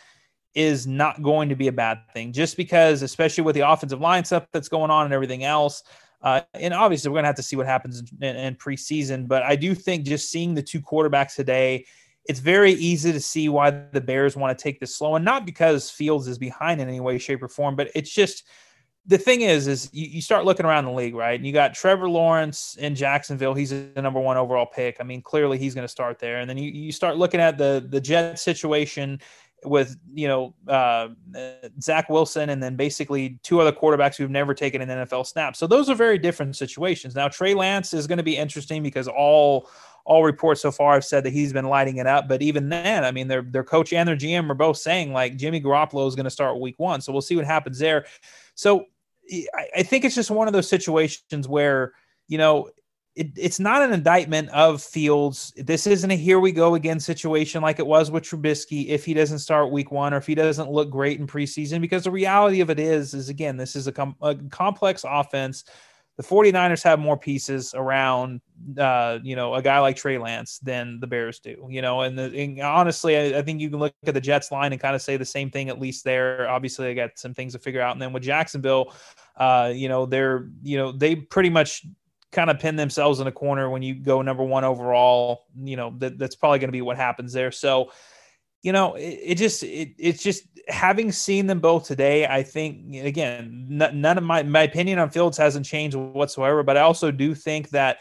[0.55, 4.25] is not going to be a bad thing, just because, especially with the offensive line
[4.25, 5.83] stuff that's going on and everything else.
[6.21, 9.29] Uh, and obviously, we're going to have to see what happens in, in, preseason.
[9.29, 11.87] But I do think just seeing the two quarterbacks today,
[12.25, 15.15] it's very easy to see why the Bears want to take this slow.
[15.15, 18.45] And not because Fields is behind in any way, shape, or form, but it's just
[19.09, 21.39] the thing is, is you, you start looking around the league, right?
[21.39, 23.55] And you got Trevor Lawrence in Jacksonville.
[23.55, 24.99] He's the number one overall pick.
[25.01, 26.41] I mean, clearly he's going to start there.
[26.41, 29.21] And then you, you start looking at the the Jet situation
[29.65, 31.09] with you know uh,
[31.81, 35.57] Zach Wilson and then basically two other quarterbacks who've never taken an NFL snap.
[35.57, 37.15] So those are very different situations.
[37.15, 39.69] Now Trey Lance is going to be interesting because all
[40.05, 42.29] all reports so far have said that he's been lighting it up.
[42.29, 45.37] But even then, I mean, their their coach and their GM are both saying like
[45.37, 47.01] Jimmy Garoppolo is going to start week one.
[47.01, 48.07] So we'll see what happens there.
[48.55, 48.87] So
[49.55, 51.93] I, I think it's just one of those situations where
[52.27, 52.71] you know
[53.19, 55.53] it, it's not an indictment of Fields.
[55.57, 59.13] This isn't a here we go again situation like it was with Trubisky if he
[59.13, 62.61] doesn't start week one or if he doesn't look great in preseason, because the reality
[62.61, 65.65] of it is, is again, this is a, com- a complex offense.
[66.17, 68.41] The 49ers have more pieces around,
[68.79, 72.17] uh, you know, a guy like Trey Lance than the Bears do, you know, and,
[72.17, 74.95] the, and honestly, I, I, think you can look at the Jets line and kind
[74.95, 76.49] of say the same thing, at least there.
[76.49, 77.93] Obviously, I got some things to figure out.
[77.93, 78.95] And then with Jacksonville,
[79.37, 81.85] uh, you know, they're, you know, they pretty much
[82.33, 85.47] kind of pin themselves in a corner when you go number one overall.
[85.57, 87.51] You know that that's probably going to be what happens there.
[87.51, 87.91] So,
[88.63, 92.27] you know, it, it just it, it's just having seen them both today.
[92.27, 96.63] I think again, n- none of my my opinion on Fields hasn't changed whatsoever.
[96.63, 97.99] But I also do think that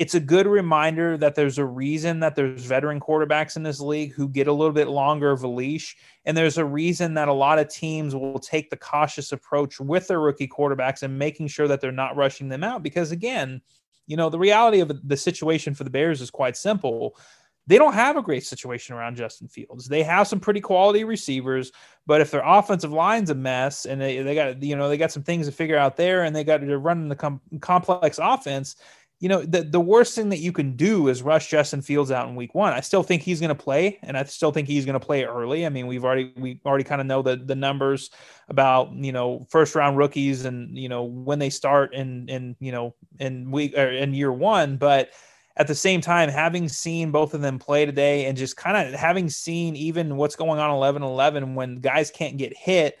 [0.00, 4.12] it's a good reminder that there's a reason that there's veteran quarterbacks in this league
[4.12, 5.96] who get a little bit longer of a leash.
[6.24, 10.08] And there's a reason that a lot of teams will take the cautious approach with
[10.08, 12.82] their rookie quarterbacks and making sure that they're not rushing them out.
[12.82, 13.60] Because again,
[14.06, 17.16] you know, the reality of the situation for the Bears is quite simple.
[17.66, 19.86] They don't have a great situation around Justin Fields.
[19.86, 21.70] They have some pretty quality receivers,
[22.06, 25.12] but if their offensive line's a mess and they, they got, you know, they got
[25.12, 28.76] some things to figure out there and they got to run the com- complex offense,
[29.20, 32.28] you know, the, the worst thing that you can do is rush Justin Fields out
[32.28, 32.72] in week one.
[32.72, 35.24] I still think he's going to play, and I still think he's going to play
[35.24, 35.66] early.
[35.66, 38.10] I mean, we've already we already kind of know the the numbers
[38.48, 42.70] about you know first round rookies and you know when they start in in you
[42.70, 45.10] know in week or in year one, but
[45.56, 48.98] at the same time, having seen both of them play today and just kind of
[48.98, 52.96] having seen even what's going on 11 11 when guys can't get hit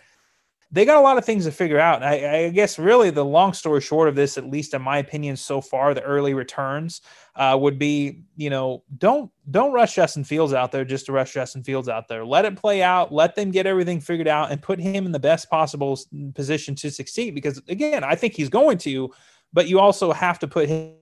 [0.70, 2.02] they got a lot of things to figure out.
[2.02, 5.36] I, I, guess really the long story short of this, at least in my opinion
[5.36, 7.00] so far, the early returns
[7.36, 11.32] uh, would be, you know, don't don't rush Justin Fields out there just to rush
[11.32, 12.24] Justin Fields out there.
[12.24, 13.12] Let it play out.
[13.12, 15.98] Let them get everything figured out and put him in the best possible
[16.34, 17.34] position to succeed.
[17.34, 19.10] Because again, I think he's going to,
[19.54, 20.96] but you also have to put him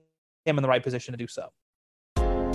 [0.45, 1.51] in the right position to do so.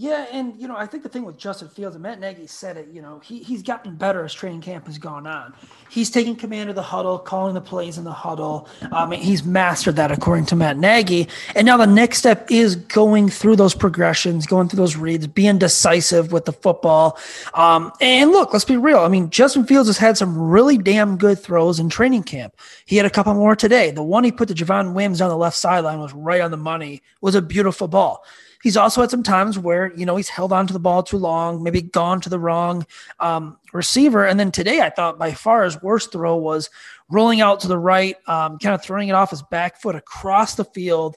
[0.00, 2.78] Yeah, and you know, I think the thing with Justin Fields and Matt Nagy said
[2.78, 2.88] it.
[2.90, 5.52] You know, he he's gotten better as training camp has gone on.
[5.90, 8.66] He's taking command of the huddle, calling the plays in the huddle.
[8.92, 11.28] Um, he's mastered that, according to Matt Nagy.
[11.54, 15.58] And now the next step is going through those progressions, going through those reads, being
[15.58, 17.18] decisive with the football.
[17.52, 19.00] Um, and look, let's be real.
[19.00, 22.56] I mean, Justin Fields has had some really damn good throws in training camp.
[22.86, 23.90] He had a couple more today.
[23.90, 26.56] The one he put to Javon Wims on the left sideline was right on the
[26.56, 27.02] money.
[27.20, 28.24] Was a beautiful ball.
[28.62, 31.16] He's also had some times where, you know, he's held on to the ball too
[31.16, 32.86] long, maybe gone to the wrong
[33.18, 34.26] um, receiver.
[34.26, 36.68] And then today, I thought by far his worst throw was
[37.08, 40.56] rolling out to the right, um, kind of throwing it off his back foot across
[40.56, 41.16] the field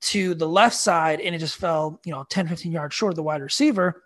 [0.00, 3.16] to the left side, and it just fell, you know, 10, 15 yards short of
[3.16, 4.02] the wide receiver.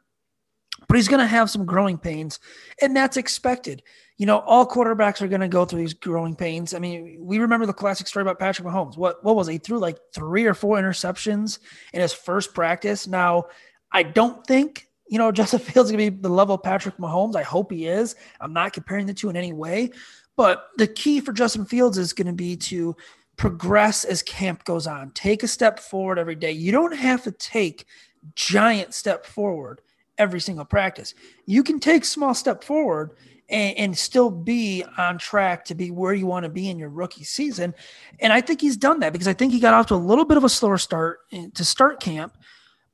[0.88, 2.40] But he's going to have some growing pains,
[2.82, 3.82] and that's expected.
[4.16, 6.72] You know, all quarterbacks are going to go through these growing pains.
[6.72, 8.96] I mean, we remember the classic story about Patrick Mahomes.
[8.96, 11.58] What what was he threw like three or four interceptions
[11.92, 13.06] in his first practice?
[13.06, 13.46] Now,
[13.90, 16.96] I don't think you know Justin Fields is going to be the level of Patrick
[16.98, 17.34] Mahomes.
[17.34, 18.14] I hope he is.
[18.40, 19.90] I'm not comparing the two in any way,
[20.36, 22.96] but the key for Justin Fields is going to be to
[23.36, 25.10] progress as camp goes on.
[25.10, 26.52] Take a step forward every day.
[26.52, 27.86] You don't have to take
[28.34, 29.80] giant step forward
[30.18, 31.14] every single practice.
[31.46, 33.12] You can take small step forward
[33.48, 36.88] and, and still be on track to be where you want to be in your
[36.88, 37.74] rookie season.
[38.20, 40.24] And I think he's done that because I think he got off to a little
[40.24, 42.36] bit of a slower start eh, to start camp.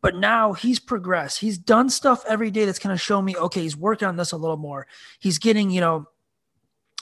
[0.02, 1.40] But now he's progressed.
[1.40, 4.32] He's done stuff every day that's kind of shown me, okay, he's working on this
[4.32, 4.86] a little more.
[5.18, 6.08] He's getting, you know,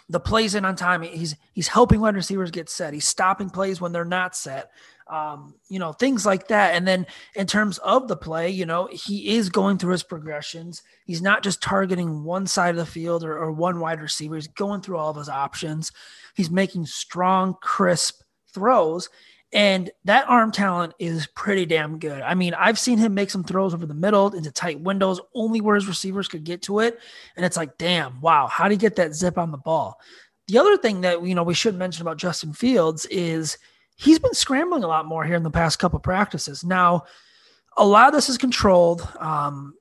[0.09, 1.03] the plays in on time.
[1.03, 2.95] He's he's helping wide receivers get set.
[2.95, 4.71] He's stopping plays when they're not set.
[5.09, 6.75] Um, you know, things like that.
[6.75, 10.83] And then in terms of the play, you know, he is going through his progressions.
[11.07, 14.35] He's not just targeting one side of the field or, or one wide receiver.
[14.35, 15.93] He's going through all of his options.
[16.35, 18.21] He's making strong, crisp
[18.53, 19.09] throws.
[19.53, 22.21] And that arm talent is pretty damn good.
[22.21, 25.63] I mean, I've seen him make some throws over the middle into tight windows, only
[25.63, 26.99] where his receivers could get to it.
[27.35, 29.99] And it's like, damn, wow, how do you get that zip on the ball?
[30.49, 33.59] The other thing that you know we should mention about Justin Fields is
[33.99, 36.65] he's been scrambling a lot more here in the past couple practices.
[36.65, 37.05] Now,
[37.77, 39.07] a lot of this is controlled.
[39.19, 39.75] Um,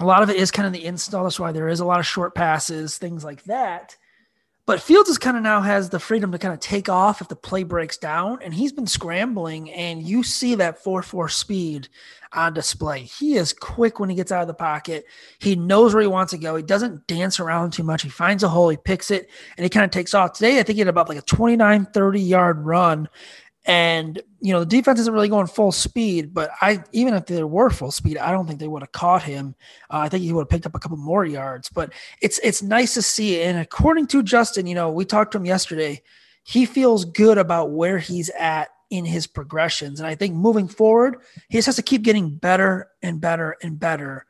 [0.00, 1.22] a lot of it is kind of the install.
[1.22, 3.96] That's why there is a lot of short passes, things like that.
[4.68, 7.28] But Fields is kind of now has the freedom to kind of take off if
[7.28, 11.88] the play breaks down, and he's been scrambling, and you see that four four speed
[12.34, 13.00] on display.
[13.00, 15.06] He is quick when he gets out of the pocket.
[15.38, 16.54] He knows where he wants to go.
[16.54, 18.02] He doesn't dance around too much.
[18.02, 20.34] He finds a hole, he picks it, and he kind of takes off.
[20.34, 23.08] Today, I think he had about like a 29, 30 yard run,
[23.68, 27.44] and you know, the defense isn't really going full speed, but I even if they
[27.44, 29.54] were full speed, I don't think they would have caught him.
[29.90, 31.68] Uh, I think he would have picked up a couple more yards.
[31.68, 33.42] But it's it's nice to see.
[33.42, 36.02] And according to Justin, you know, we talked to him yesterday.
[36.44, 40.00] He feels good about where he's at in his progressions.
[40.00, 41.16] And I think moving forward,
[41.50, 44.24] he just has to keep getting better and better and better,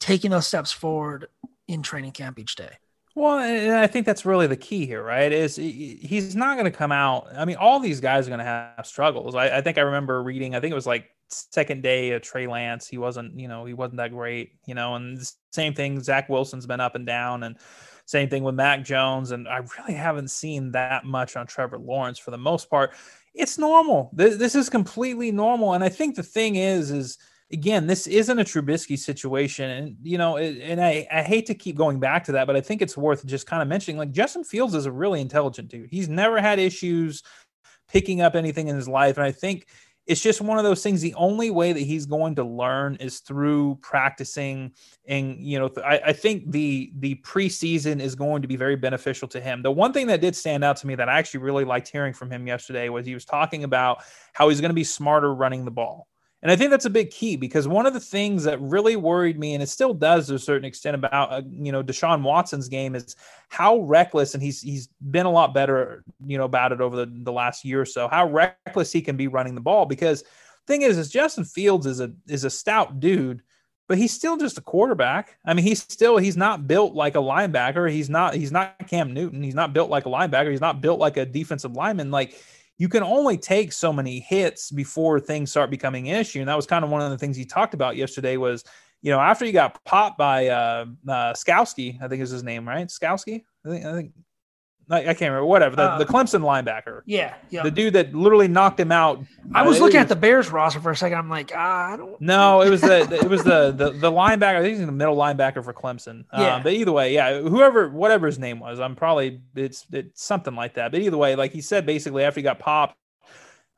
[0.00, 1.28] taking those steps forward
[1.68, 2.72] in training camp each day.
[3.20, 5.30] Well, and I think that's really the key here, right?
[5.30, 7.28] Is he's not going to come out.
[7.36, 9.34] I mean, all these guys are going to have struggles.
[9.34, 10.54] I, I, think I remember reading.
[10.54, 12.88] I think it was like second day of Trey Lance.
[12.88, 14.94] He wasn't, you know, he wasn't that great, you know.
[14.94, 15.20] And
[15.52, 16.02] same thing.
[16.02, 17.58] Zach Wilson's been up and down, and
[18.06, 19.32] same thing with Mac Jones.
[19.32, 22.94] And I really haven't seen that much on Trevor Lawrence for the most part.
[23.34, 24.12] It's normal.
[24.14, 25.74] This, this is completely normal.
[25.74, 27.18] And I think the thing is, is
[27.52, 29.70] again, this isn't a Trubisky situation.
[29.70, 32.60] And, you know, and I, I hate to keep going back to that, but I
[32.60, 35.90] think it's worth just kind of mentioning like Justin Fields is a really intelligent dude.
[35.90, 37.22] He's never had issues
[37.88, 39.16] picking up anything in his life.
[39.16, 39.66] And I think
[40.06, 41.00] it's just one of those things.
[41.00, 44.72] The only way that he's going to learn is through practicing.
[45.06, 49.26] And, you know, I, I think the, the preseason is going to be very beneficial
[49.28, 49.62] to him.
[49.62, 52.12] The one thing that did stand out to me that I actually really liked hearing
[52.12, 55.64] from him yesterday was he was talking about how he's going to be smarter running
[55.64, 56.06] the ball
[56.42, 59.38] and I think that's a big key because one of the things that really worried
[59.38, 62.68] me, and it still does to a certain extent about uh, you know Deshaun Watson's
[62.68, 63.14] game, is
[63.48, 67.12] how reckless, and he's he's been a lot better you know about it over the,
[67.24, 68.08] the last year or so.
[68.08, 70.24] How reckless he can be running the ball because
[70.66, 73.42] thing is, is Justin Fields is a is a stout dude,
[73.88, 75.36] but he's still just a quarterback.
[75.44, 77.90] I mean, he's still he's not built like a linebacker.
[77.90, 79.42] He's not he's not Cam Newton.
[79.42, 80.50] He's not built like a linebacker.
[80.50, 82.10] He's not built like a defensive lineman.
[82.10, 82.40] Like
[82.80, 86.40] you can only take so many hits before things start becoming an issue.
[86.40, 88.64] And that was kind of one of the things he talked about yesterday was,
[89.02, 92.66] you know, after he got popped by uh, uh Skalski, I think is his name,
[92.66, 92.88] right?
[92.88, 93.44] Skalski.
[93.66, 94.12] I think, I think
[94.90, 95.46] I, can't remember.
[95.46, 97.02] Whatever the, uh, the Clemson linebacker.
[97.06, 97.62] Yeah, yeah.
[97.62, 99.22] The dude that literally knocked him out.
[99.54, 101.18] I was uh, looking was, at the Bears roster for a second.
[101.18, 102.20] I'm like, ah, I don't.
[102.20, 104.56] No, it was the it was the the, the linebacker.
[104.56, 106.24] I think he's the middle linebacker for Clemson.
[106.32, 106.56] Yeah.
[106.56, 110.54] Um, but either way, yeah, whoever whatever his name was, I'm probably it's it's something
[110.56, 110.90] like that.
[110.90, 112.96] But either way, like he said, basically after he got popped.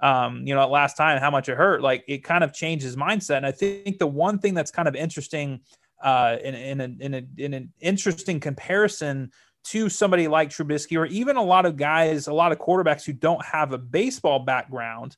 [0.01, 2.97] Um, you know, last time how much it hurt, like it kind of changed his
[2.97, 3.37] mindset.
[3.37, 5.61] And I think the one thing that's kind of interesting,
[6.03, 9.31] uh, in in a, in, a, in an interesting comparison
[9.65, 13.13] to somebody like Trubisky or even a lot of guys, a lot of quarterbacks who
[13.13, 15.17] don't have a baseball background,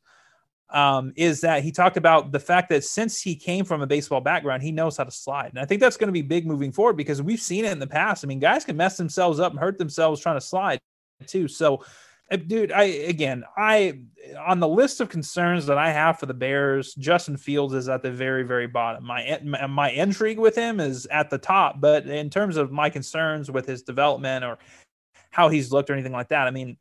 [0.70, 4.20] um, is that he talked about the fact that since he came from a baseball
[4.20, 5.50] background, he knows how to slide.
[5.50, 7.78] And I think that's going to be big moving forward because we've seen it in
[7.78, 8.24] the past.
[8.24, 10.80] I mean, guys can mess themselves up and hurt themselves trying to slide
[11.26, 11.48] too.
[11.48, 11.84] So,
[12.30, 14.00] dude, I again, I
[14.38, 18.02] on the list of concerns that I have for the Bears, Justin Fields is at
[18.02, 19.04] the very, very bottom.
[19.04, 23.50] My my intrigue with him is at the top, but in terms of my concerns
[23.50, 24.58] with his development or
[25.30, 26.76] how he's looked or anything like that, I mean,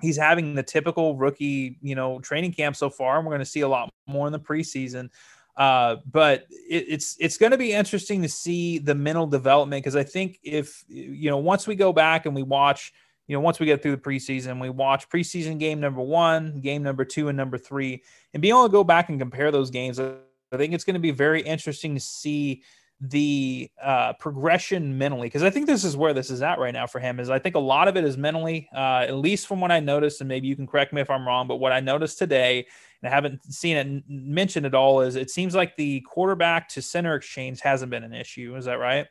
[0.00, 3.46] he's having the typical rookie, you know, training camp so far, and we're going to
[3.46, 5.10] see a lot more in the preseason.
[5.56, 9.94] Uh, but it, it's it's going to be interesting to see the mental development because
[9.96, 12.92] I think if you know once we go back and we watch,
[13.26, 16.82] you know, once we get through the preseason, we watch preseason game number one, game
[16.82, 18.02] number two, and number three,
[18.32, 19.98] and be able to go back and compare those games.
[19.98, 20.16] I
[20.56, 22.62] think it's going to be very interesting to see
[23.00, 26.86] the uh, progression mentally because I think this is where this is at right now
[26.86, 27.18] for him.
[27.18, 29.80] Is I think a lot of it is mentally, uh, at least from what I
[29.80, 32.66] noticed, and maybe you can correct me if I'm wrong, but what I noticed today,
[33.02, 36.82] and I haven't seen it mentioned at all, is it seems like the quarterback to
[36.82, 38.54] center exchange hasn't been an issue.
[38.56, 39.06] Is that right?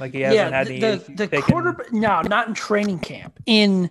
[0.00, 1.42] Like he hasn't yeah, had the, the, the taken...
[1.42, 1.92] quarterback.
[1.92, 3.38] No, not in training camp.
[3.46, 3.90] In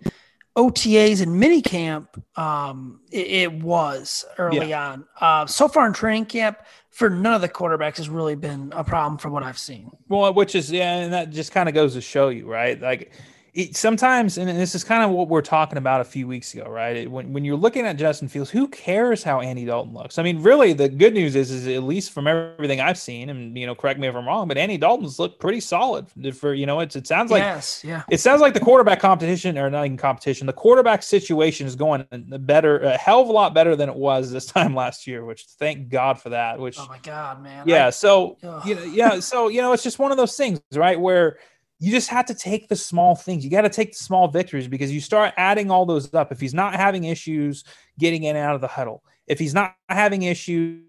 [0.58, 2.08] OTAs and minicamp,
[2.38, 4.90] um, it, it was early yeah.
[4.90, 5.06] on.
[5.22, 6.58] Uh, so far in training camp,
[6.90, 9.92] for none of the quarterbacks has really been a problem from what I've seen.
[10.10, 12.82] Well, which is yeah, and that just kind of goes to show you, right?
[12.82, 13.14] Like
[13.54, 16.70] it, sometimes, and this is kind of what we're talking about a few weeks ago,
[16.70, 16.96] right?
[16.96, 20.18] It, when, when you're looking at Justin Fields, who cares how Andy Dalton looks?
[20.20, 23.58] I mean, really, the good news is, is at least from everything I've seen, and
[23.58, 26.66] you know, correct me if I'm wrong, but Andy Dalton's looked pretty solid for you
[26.66, 29.86] know, it's it sounds like yes, yeah, it sounds like the quarterback competition or not
[29.86, 32.06] even competition, the quarterback situation is going
[32.42, 35.46] better, a hell of a lot better than it was this time last year, which
[35.58, 36.60] thank God for that.
[36.60, 37.88] Which oh my God, man, yeah.
[37.88, 38.66] I, so ugh.
[38.66, 41.38] you know, yeah, so you know, it's just one of those things, right, where
[41.80, 43.44] you just have to take the small things.
[43.44, 46.32] You got to take the small victories because you start adding all those up.
[46.32, 47.64] If he's not having issues
[47.98, 50.84] getting in and out of the huddle, if he's not having issues,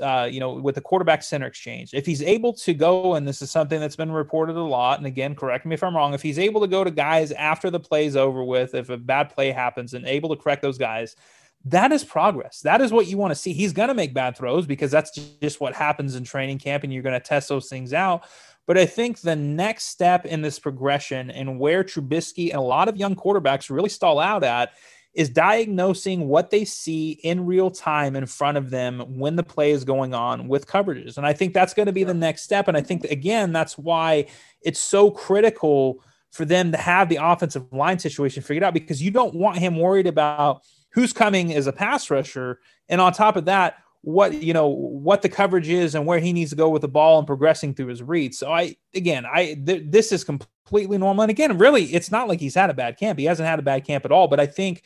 [0.00, 3.42] uh, you know, with the quarterback center exchange, if he's able to go, and this
[3.42, 6.22] is something that's been reported a lot, and again, correct me if I'm wrong, if
[6.22, 9.50] he's able to go to guys after the play's over with, if a bad play
[9.50, 11.14] happens and able to correct those guys,
[11.66, 12.60] that is progress.
[12.60, 13.52] That is what you want to see.
[13.52, 15.10] He's going to make bad throws because that's
[15.40, 18.24] just what happens in training camp, and you're going to test those things out.
[18.66, 22.88] But I think the next step in this progression and where Trubisky and a lot
[22.88, 24.72] of young quarterbacks really stall out at
[25.14, 29.72] is diagnosing what they see in real time in front of them when the play
[29.72, 31.18] is going on with coverages.
[31.18, 32.66] And I think that's going to be the next step.
[32.66, 34.26] And I think, again, that's why
[34.62, 39.10] it's so critical for them to have the offensive line situation figured out because you
[39.10, 40.62] don't want him worried about
[40.94, 42.60] who's coming as a pass rusher.
[42.88, 46.32] And on top of that, what you know what the coverage is and where he
[46.32, 48.38] needs to go with the ball and progressing through his reads.
[48.38, 51.22] So I again, I th- this is completely normal.
[51.22, 53.18] And again, really, it's not like he's had a bad camp.
[53.18, 54.28] He hasn't had a bad camp at all.
[54.28, 54.82] But I think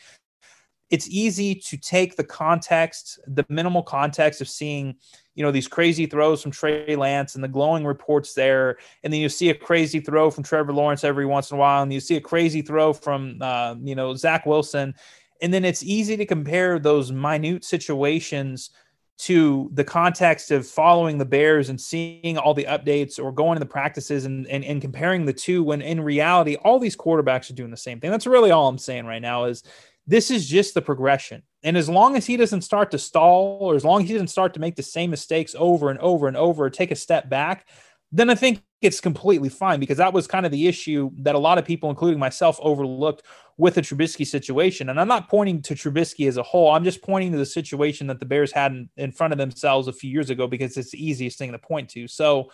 [0.91, 4.95] it's easy to take the context, the minimal context of seeing,
[5.35, 9.21] you know, these crazy throws from Trey Lance and the glowing reports there, and then
[9.21, 11.99] you see a crazy throw from Trevor Lawrence every once in a while, and you
[12.01, 14.95] see a crazy throw from, uh, you know, Zach Wilson,
[15.43, 18.71] and then it's easy to compare those minute situations
[19.19, 23.61] to the context of following the Bears and seeing all the updates or going to
[23.61, 27.55] the practices and, and, and comparing the two when in reality, all these quarterbacks are
[27.55, 28.11] doing the same thing.
[28.11, 29.63] That's really all I'm saying right now is
[30.07, 31.43] this is just the progression.
[31.63, 34.29] And as long as he doesn't start to stall or as long as he doesn't
[34.29, 37.67] start to make the same mistakes over and over and over, take a step back,
[38.13, 41.39] then I think it's completely fine because that was kind of the issue that a
[41.39, 43.23] lot of people, including myself, overlooked
[43.57, 44.91] with the Trubisky situation.
[44.91, 46.71] And I'm not pointing to Trubisky as a whole.
[46.71, 49.89] I'm just pointing to the situation that the Bears had in, in front of themselves
[49.89, 52.07] a few years ago because it's the easiest thing to point to.
[52.07, 52.51] So,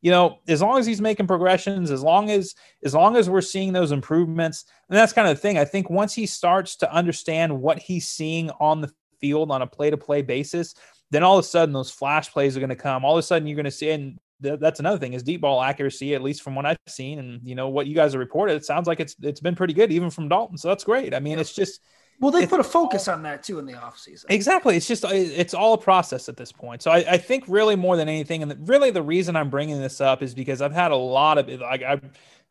[0.00, 2.54] you know, as long as he's making progressions, as long as
[2.84, 5.58] as long as we're seeing those improvements, and that's kind of the thing.
[5.58, 9.66] I think once he starts to understand what he's seeing on the field on a
[9.66, 10.74] play-to-play basis,
[11.10, 13.04] then all of a sudden those flash plays are going to come.
[13.04, 15.40] All of a sudden you're going to see, and th- that's another thing is deep
[15.40, 18.20] ball accuracy, at least from what I've seen, and you know what you guys have
[18.20, 18.54] reported.
[18.54, 20.58] It sounds like it's it's been pretty good, even from Dalton.
[20.58, 21.14] So that's great.
[21.14, 21.80] I mean, it's just.
[22.18, 24.24] Well, they put a focus on that too in the offseason.
[24.30, 24.74] Exactly.
[24.74, 26.80] It's just it's all a process at this point.
[26.80, 30.00] So I, I think really more than anything, and really the reason I'm bringing this
[30.00, 32.00] up is because I've had a lot of like I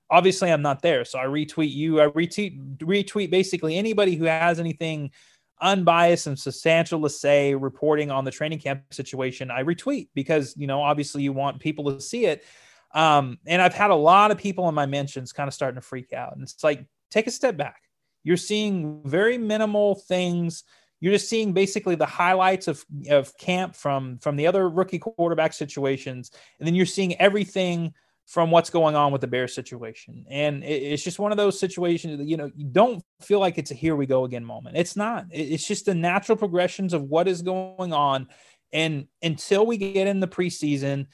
[0.10, 2.00] obviously I'm not there, so I retweet you.
[2.00, 5.10] I retweet retweet basically anybody who has anything
[5.62, 10.68] unbiased and substantial to say reporting on the training camp situation, I retweet because, you
[10.68, 12.44] know, obviously you want people to see it.
[12.94, 15.86] Um, and I've had a lot of people in my mentions kind of starting to
[15.86, 16.34] freak out.
[16.34, 17.82] And it's like, take a step back.
[18.24, 20.64] You're seeing very minimal things.
[21.00, 25.54] You're just seeing basically the highlights of, of camp from from the other rookie quarterback
[25.54, 26.32] situations.
[26.60, 27.94] And then you're seeing everything
[28.26, 30.26] from what's going on with the Bears situation.
[30.30, 33.72] And it's just one of those situations that, you know, you don't feel like it's
[33.72, 34.78] a here we go again moment.
[34.78, 35.26] It's not.
[35.32, 38.28] It's just the natural progressions of what is going on.
[38.74, 41.06] And until we get in the preseason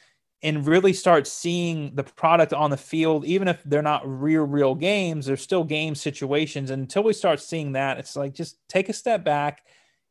[0.42, 4.74] and really start seeing the product on the field, even if they're not real, real
[4.74, 6.72] games, they're still game situations.
[6.72, 9.62] And until we start seeing that, it's like just take a step back,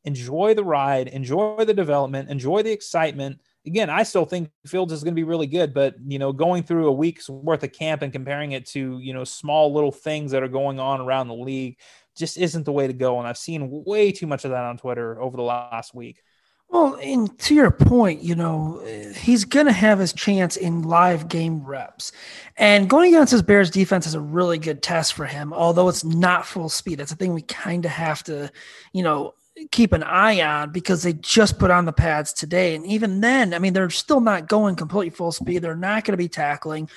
[0.05, 5.04] enjoy the ride, enjoy the development, enjoy the excitement again, I still think Fields is
[5.04, 8.02] going to be really good, but you know, going through a week's worth of camp
[8.02, 11.34] and comparing it to you know small little things that are going on around the
[11.34, 11.78] league
[12.16, 13.18] just isn't the way to go.
[13.18, 16.22] And I've seen way too much of that on Twitter over the last week.
[16.68, 18.80] Well, and to your point, you know,
[19.16, 22.12] he's going to have his chance in live game reps.
[22.56, 26.04] And going against his Bears defense is a really good test for him, although it's
[26.04, 26.98] not full speed.
[26.98, 28.52] That's a thing we kind of have to,
[28.92, 29.34] you know,
[29.70, 32.74] keep an eye on because they just put on the pads today.
[32.74, 35.59] And even then, I mean, they're still not going completely full speed.
[35.59, 36.88] They're not going to be tackling.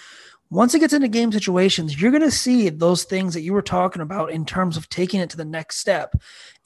[0.49, 3.61] Once it gets into game situations, you're going to see those things that you were
[3.61, 6.13] talking about in terms of taking it to the next step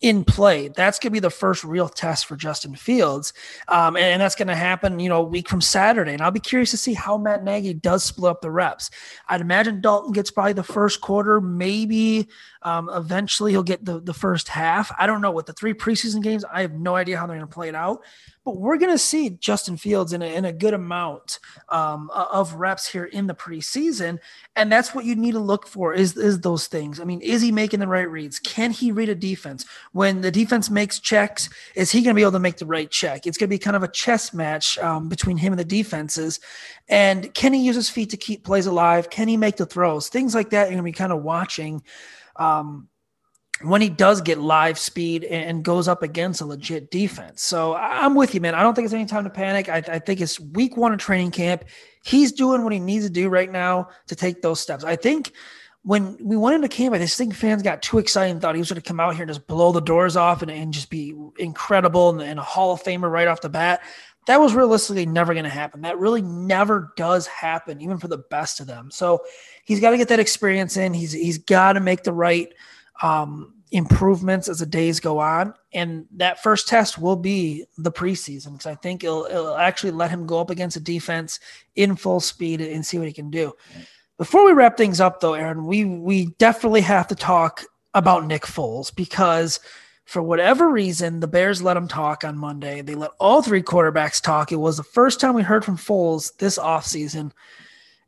[0.01, 0.67] in play.
[0.67, 3.33] That's going to be the first real test for Justin Fields.
[3.67, 6.13] Um, and, and, that's going to happen, you know, a week from Saturday.
[6.13, 8.91] And I'll be curious to see how Matt Nagy does split up the reps.
[9.27, 12.27] I'd imagine Dalton gets probably the first quarter, maybe
[12.61, 14.91] um, eventually he'll get the, the first half.
[14.99, 15.31] I don't know.
[15.31, 17.75] With the three preseason games, I have no idea how they're going to play it
[17.75, 18.03] out
[18.47, 22.53] but we're going to see Justin Fields in a, in a good amount um, of
[22.53, 24.19] reps here in the preseason.
[24.55, 27.01] And that's what you need to look for is, is those things.
[27.01, 28.39] I mean, is he making the right reads?
[28.39, 29.65] Can he read a defense?
[29.91, 32.89] When the defense makes checks, is he going to be able to make the right
[32.89, 33.27] check?
[33.27, 36.39] It's going to be kind of a chess match um, between him and the defenses.
[36.87, 39.09] And can he use his feet to keep plays alive?
[39.09, 40.07] Can he make the throws?
[40.07, 41.83] Things like that, you're going to be kind of watching.
[42.37, 42.87] Um,
[43.61, 47.43] when he does get live speed and goes up against a legit defense.
[47.43, 48.53] So I'm with you, man.
[48.53, 49.67] I don't think it's any time to panic.
[49.67, 51.63] I, I, think it's week one of training camp.
[52.03, 54.83] He's doing what he needs to do right now to take those steps.
[54.83, 55.31] I think
[55.81, 58.59] when we went into camp, I just think fans got too excited and thought he
[58.59, 60.89] was going to come out here and just blow the doors off and, and just
[60.89, 63.81] be incredible and, and a Hall of Famer right off the bat.
[64.27, 65.81] That was realistically never going to happen.
[65.81, 68.91] That really never does happen, even for the best of them.
[68.91, 69.23] So
[69.63, 70.93] he's got to get that experience in.
[70.93, 72.53] He's he's got to make the right–
[73.01, 75.53] um, improvements as the days go on.
[75.73, 80.09] And that first test will be the preseason because I think it'll, it'll actually let
[80.09, 81.39] him go up against a defense
[81.75, 83.53] in full speed and see what he can do.
[84.17, 88.43] Before we wrap things up, though, Aaron, we we definitely have to talk about Nick
[88.43, 89.59] Foles because
[90.05, 92.81] for whatever reason, the Bears let him talk on Monday.
[92.81, 94.51] They let all three quarterbacks talk.
[94.51, 97.31] It was the first time we heard from Foles this offseason.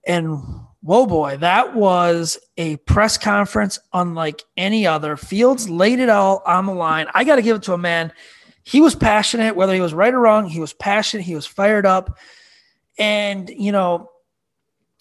[0.07, 0.41] And
[0.81, 5.17] whoa, boy, that was a press conference unlike any other.
[5.17, 7.07] Fields laid it all on the line.
[7.13, 8.13] I got to give it to a man.
[8.63, 10.47] He was passionate, whether he was right or wrong.
[10.47, 11.23] He was passionate.
[11.23, 12.17] He was fired up.
[12.97, 14.09] And, you know,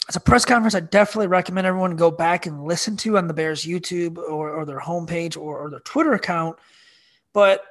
[0.08, 3.34] it's a press conference I definitely recommend everyone go back and listen to on the
[3.34, 6.58] Bears YouTube or, or their homepage or, or their Twitter account.
[7.34, 7.62] But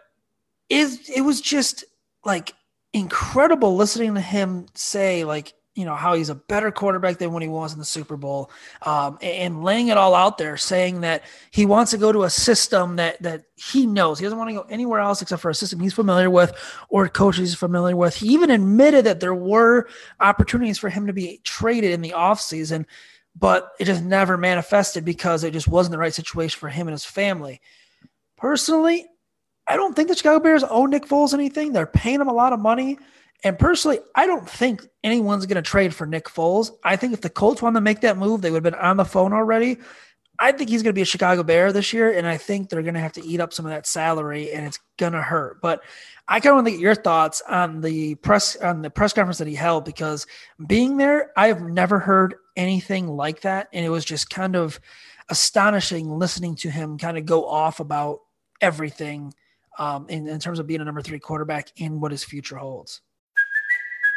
[0.70, 1.84] is it was just
[2.24, 2.54] like
[2.94, 7.44] incredible listening to him say, like, you know how he's a better quarterback than when
[7.44, 8.50] he was in the Super Bowl,
[8.82, 12.30] um, and laying it all out there, saying that he wants to go to a
[12.32, 15.56] system that that he knows he doesn't want to go anywhere else except for a
[15.56, 16.52] system he's familiar with
[16.90, 18.16] or coaches he's familiar with.
[18.16, 19.88] He even admitted that there were
[20.20, 22.86] opportunities for him to be traded in the offseason,
[23.36, 26.94] but it just never manifested because it just wasn't the right situation for him and
[26.94, 27.62] his family.
[28.36, 29.06] Personally,
[29.68, 31.72] I don't think the Chicago Bears owe Nick Foles anything.
[31.72, 32.98] They're paying him a lot of money.
[33.44, 36.72] And personally, I don't think anyone's going to trade for Nick Foles.
[36.84, 38.98] I think if the Colts want to make that move, they would have been on
[38.98, 39.78] the phone already.
[40.40, 42.84] I think he's going to be a Chicago Bear this year, and I think they're
[42.84, 45.62] going to have to eat up some of that salary, and it's going to hurt.
[45.62, 45.82] But
[46.28, 49.40] I kind of want to get your thoughts on the press on the press conference
[49.40, 50.28] that he held because
[50.68, 54.80] being there, I have never heard anything like that, and it was just kind of
[55.30, 58.20] astonishing listening to him kind of go off about
[58.62, 59.34] everything
[59.80, 63.02] um, in, in terms of being a number three quarterback and what his future holds.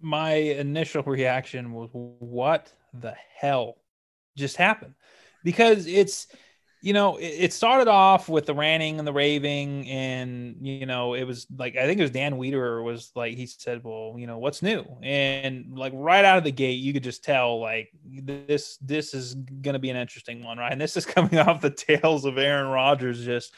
[0.00, 3.76] my initial reaction was what the hell
[4.36, 4.94] just happened?
[5.44, 6.28] Because it's
[6.82, 11.24] you know it, started off with the ranting and the raving and you know it
[11.24, 14.38] was like i think it was dan wiederer was like he said well you know
[14.38, 14.84] what's new?
[15.02, 19.34] And like right out of the gate you could just tell like this this is
[19.34, 20.72] going to be an interesting one right?
[20.72, 23.54] And this is coming off the tails of aaron rodgers just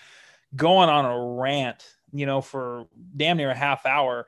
[0.56, 2.86] going on a rant you know for
[3.16, 4.26] damn near a half hour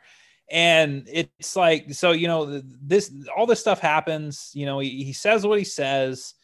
[0.50, 5.12] and it's like so you know this all this stuff happens you know he, he
[5.12, 6.34] says what he says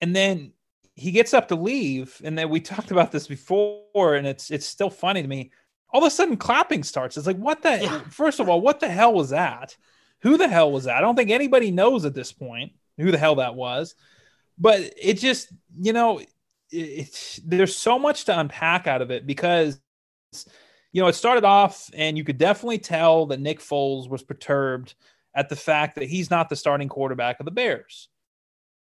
[0.00, 0.52] and then
[0.94, 4.66] he gets up to leave and then we talked about this before and it's it's
[4.66, 5.50] still funny to me
[5.92, 8.00] all of a sudden clapping starts it's like what the yeah.
[8.10, 9.76] first of all what the hell was that
[10.22, 10.96] who the hell was that?
[10.96, 13.94] I don't think anybody knows at this point who the hell that was.
[14.56, 15.48] But it just,
[15.80, 16.20] you know,
[16.70, 19.80] it, there's so much to unpack out of it because,
[20.92, 24.94] you know, it started off and you could definitely tell that Nick Foles was perturbed
[25.34, 28.08] at the fact that he's not the starting quarterback of the Bears.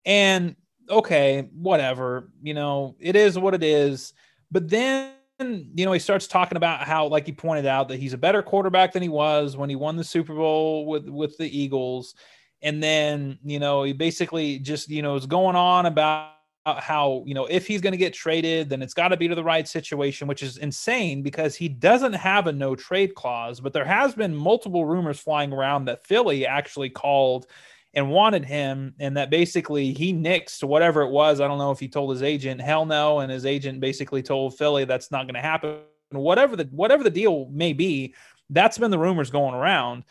[0.06, 0.56] And
[0.90, 4.14] okay, whatever, you know, it is what it is.
[4.52, 8.14] But then you know, he starts talking about how, like he pointed out, that he's
[8.14, 11.58] a better quarterback than he was when he won the Super Bowl with with the
[11.58, 12.16] Eagles,
[12.62, 16.35] and then you know he basically just you know is going on about
[16.66, 19.36] how you know if he's going to get traded, then it's got to be to
[19.36, 23.60] the right situation, which is insane because he doesn't have a no trade clause.
[23.60, 27.48] But there has been multiple rumors flying around that Philly actually called
[27.94, 31.40] and wanted him, and that basically he nixed whatever it was.
[31.40, 34.58] I don't know if he told his agent, hell no, and his agent basically told
[34.58, 35.78] Philly that's not going to happen.
[36.12, 38.16] Whatever the whatever the deal may be,
[38.50, 40.04] that's been the rumors going around,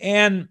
[0.00, 0.48] and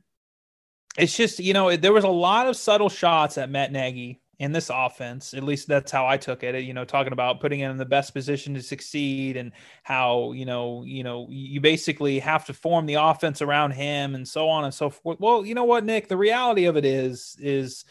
[0.98, 4.52] it's just you know there was a lot of subtle shots at Matt Nagy in
[4.52, 5.34] this offense.
[5.34, 6.62] At least that's how I took it.
[6.64, 10.46] You know, talking about putting him in the best position to succeed and how, you
[10.46, 14.66] know, you know, you basically have to form the offense around him and so on
[14.66, 15.18] and so forth.
[15.22, 17.86] Well, you know what, Nick, the reality of it is is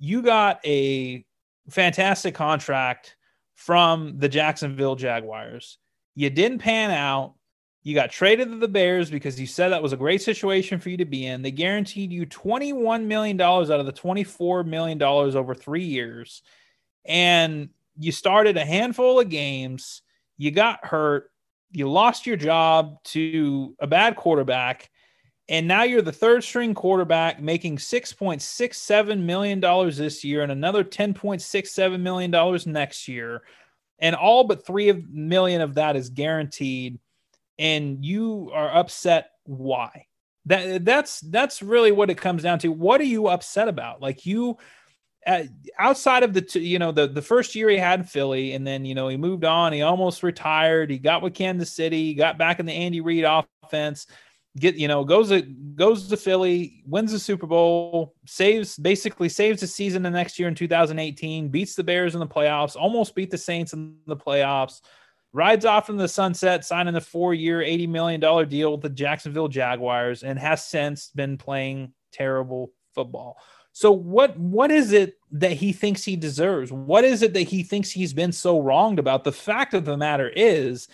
[0.00, 1.24] you got a
[1.70, 3.16] fantastic contract
[3.54, 5.78] from the Jacksonville Jaguars.
[6.16, 7.34] You didn't pan out.
[7.84, 10.88] You got traded to the Bears because you said that was a great situation for
[10.88, 11.42] you to be in.
[11.42, 16.42] They guaranteed you $21 million out of the $24 million over three years.
[17.04, 20.02] And you started a handful of games.
[20.38, 21.30] You got hurt.
[21.72, 24.88] You lost your job to a bad quarterback.
[25.48, 32.00] And now you're the third string quarterback making $6.67 million this year and another $10.67
[32.00, 33.42] million next year.
[33.98, 37.00] And all but three million of that is guaranteed
[37.58, 40.06] and you are upset why?
[40.46, 42.72] That that's that's really what it comes down to.
[42.72, 44.00] What are you upset about?
[44.00, 44.58] Like you
[45.26, 45.44] uh,
[45.78, 48.84] outside of the you know the the first year he had in Philly and then
[48.84, 52.38] you know he moved on he almost retired he got with Kansas City he got
[52.38, 54.08] back in the Andy Reid offense
[54.58, 59.60] get you know goes to goes to Philly wins the Super Bowl saves basically saves
[59.60, 63.30] the season the next year in 2018 beats the Bears in the playoffs almost beat
[63.30, 64.80] the Saints in the playoffs
[65.32, 69.48] rides off in the sunset, signing a four year, $80 million deal with the Jacksonville
[69.48, 73.38] Jaguars, and has since been playing terrible football.
[73.72, 76.70] So what what is it that he thinks he deserves?
[76.70, 79.24] What is it that he thinks he's been so wronged about?
[79.24, 80.88] The fact of the matter is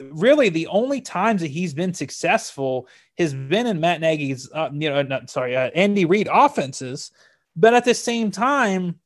[0.00, 4.90] really the only times that he's been successful has been in Matt Nagy's uh, you
[4.90, 7.12] know not sorry uh, Andy Reid offenses,
[7.54, 8.98] but at the same time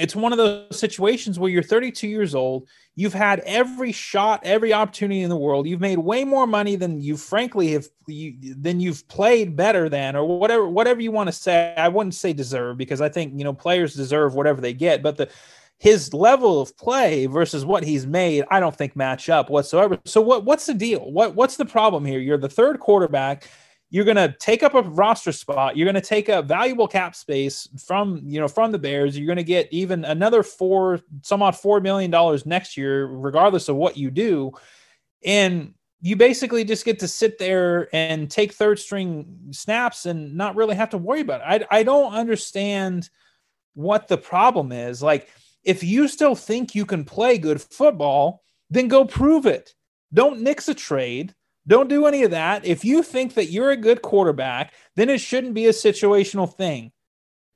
[0.00, 4.72] it's one of those situations where you're 32 years old you've had every shot every
[4.72, 8.80] opportunity in the world you've made way more money than you frankly have you, than
[8.80, 11.74] you've played better than or whatever whatever you want to say.
[11.76, 15.16] I wouldn't say deserve because i think you know players deserve whatever they get but
[15.16, 15.28] the
[15.80, 19.98] his level of play versus what he's made i don't think match up whatsoever.
[20.04, 21.10] So what what's the deal?
[21.10, 22.18] What what's the problem here?
[22.18, 23.48] You're the third quarterback
[23.90, 25.76] you're going to take up a roster spot.
[25.76, 29.16] You're going to take a valuable cap space from, you know, from the Bears.
[29.16, 32.10] You're going to get even another four, some odd $4 million
[32.44, 34.52] next year, regardless of what you do.
[35.24, 40.54] And you basically just get to sit there and take third string snaps and not
[40.54, 41.66] really have to worry about it.
[41.70, 43.08] I, I don't understand
[43.74, 45.02] what the problem is.
[45.02, 45.28] Like,
[45.64, 49.74] if you still think you can play good football, then go prove it.
[50.12, 51.34] Don't nix a trade
[51.68, 52.64] don't do any of that.
[52.64, 56.92] If you think that you're a good quarterback, then it shouldn't be a situational thing.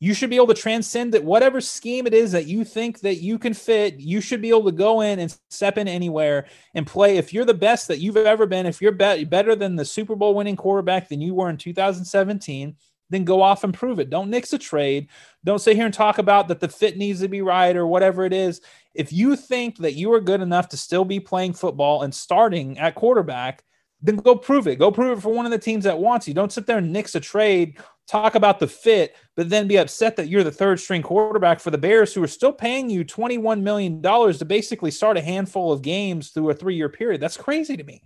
[0.01, 3.23] You should be able to transcend that whatever scheme it is that you think that
[3.23, 6.87] you can fit, you should be able to go in and step in anywhere and
[6.87, 7.17] play.
[7.17, 10.17] If you're the best that you've ever been, if you're be- better than the Super
[10.17, 12.77] Bowl winning quarterback than you were in 2017,
[13.11, 14.11] then go off and prove it.
[14.11, 15.09] Don't nix a trade.
[15.45, 18.25] Don't sit here and talk about that the fit needs to be right or whatever
[18.25, 18.61] it is.
[18.95, 22.79] If you think that you are good enough to still be playing football and starting
[22.79, 23.63] at quarterback,
[24.03, 24.77] then go prove it.
[24.77, 26.35] Go prove it for one of the teams that wants you.
[26.35, 30.17] Don't sit there and nix a trade, talk about the fit, but then be upset
[30.17, 33.63] that you're the third string quarterback for the Bears who are still paying you $21
[33.63, 37.21] million to basically start a handful of games through a three year period.
[37.21, 38.03] That's crazy to me.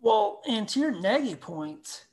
[0.00, 2.06] Well, and to your Nagy point,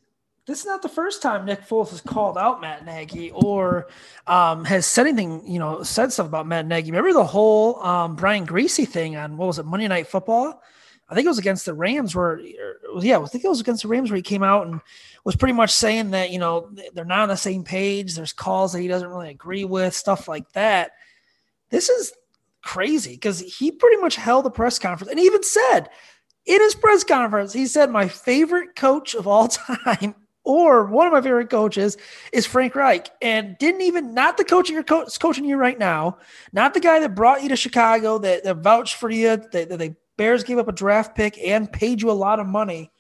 [0.47, 3.87] this is not the first time Nick Foles has called out Matt Nagy or
[4.27, 6.91] um, has said anything, you know, said stuff about Matt Nagy.
[6.91, 10.61] Remember the whole um, Brian Griese thing on what was it, Monday Night Football?
[11.11, 13.81] I think it was against the Rams where, er, yeah, I think it was against
[13.81, 14.79] the Rams where he came out and
[15.25, 18.15] was pretty much saying that, you know, they're not on the same page.
[18.15, 20.91] There's calls that he doesn't really agree with, stuff like that.
[21.69, 22.13] This is
[22.61, 25.89] crazy because he pretty much held a press conference and even said
[26.45, 29.47] in his press conference, he said, My favorite coach of all
[29.85, 31.97] time Or one of my favorite coaches
[32.33, 36.17] is Frank Reich, and didn't even not the coach you're co- coaching you right now,
[36.51, 39.77] not the guy that brought you to Chicago, that, that vouched for you, that, that
[39.77, 42.91] the Bears gave up a draft pick and paid you a lot of money.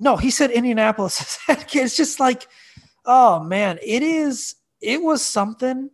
[0.00, 1.38] No, he said Indianapolis.
[1.48, 2.48] it's just like,
[3.04, 4.56] oh man, it is.
[4.80, 5.90] It was something,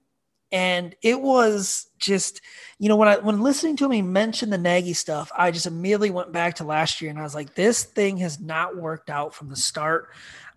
[0.50, 2.40] and it was just
[2.78, 6.08] you know when I when listening to him mention the Nagy stuff, I just immediately
[6.08, 9.34] went back to last year and I was like, this thing has not worked out
[9.34, 10.08] from the start.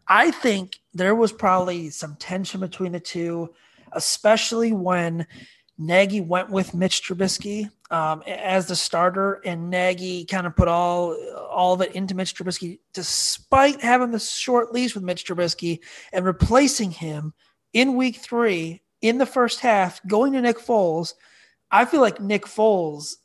[0.07, 3.53] I think there was probably some tension between the two,
[3.91, 5.27] especially when
[5.81, 11.15] Nagy went with Mitch Trubisky um, as the starter, and Nagy kind of put all
[11.49, 15.79] all of it into Mitch Trubisky, despite having the short leash with Mitch Trubisky
[16.13, 17.33] and replacing him
[17.73, 21.13] in Week Three in the first half, going to Nick Foles.
[21.71, 23.15] I feel like Nick Foles,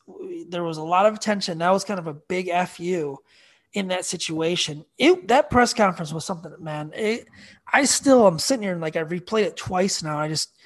[0.48, 1.59] there was a lot of attention.
[1.59, 3.18] That was kind of a big fu
[3.72, 4.84] in that situation.
[4.96, 6.92] It that press conference was something, man.
[6.94, 7.28] It,
[7.70, 10.18] I still am sitting here and like I replayed it twice now.
[10.18, 10.57] I just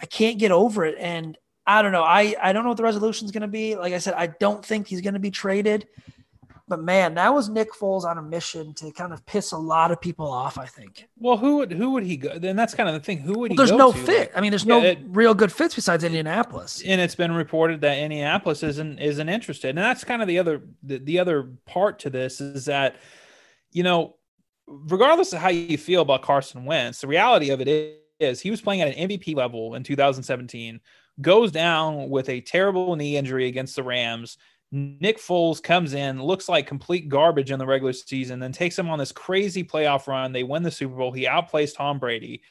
[0.00, 1.36] I can't get over it, and
[1.66, 2.04] I don't know.
[2.04, 3.76] I I don't know what the resolution is going to be.
[3.76, 5.88] Like I said, I don't think he's going to be traded.
[6.68, 9.92] But man, that was Nick Foles on a mission to kind of piss a lot
[9.92, 10.58] of people off.
[10.58, 11.06] I think.
[11.16, 12.38] Well, who would who would he go?
[12.38, 13.18] Then that's kind of the thing.
[13.18, 13.70] Who would well, he?
[13.70, 13.98] There's no to?
[13.98, 14.32] fit.
[14.34, 16.82] I mean, there's yeah, no it, real good fits besides Indianapolis.
[16.84, 20.62] And it's been reported that Indianapolis isn't isn't interested, and that's kind of the other
[20.82, 22.96] the, the other part to this is that,
[23.70, 24.16] you know,
[24.66, 28.60] regardless of how you feel about Carson Wentz, the reality of it is he was
[28.60, 30.80] playing at an MVP level in 2017,
[31.20, 34.38] goes down with a terrible knee injury against the Rams
[34.72, 38.90] Nick Foles comes in, looks like complete garbage in the regular season, then takes him
[38.90, 40.32] on this crazy playoff run.
[40.32, 41.12] They win the Super Bowl.
[41.12, 42.42] He outplays Tom Brady.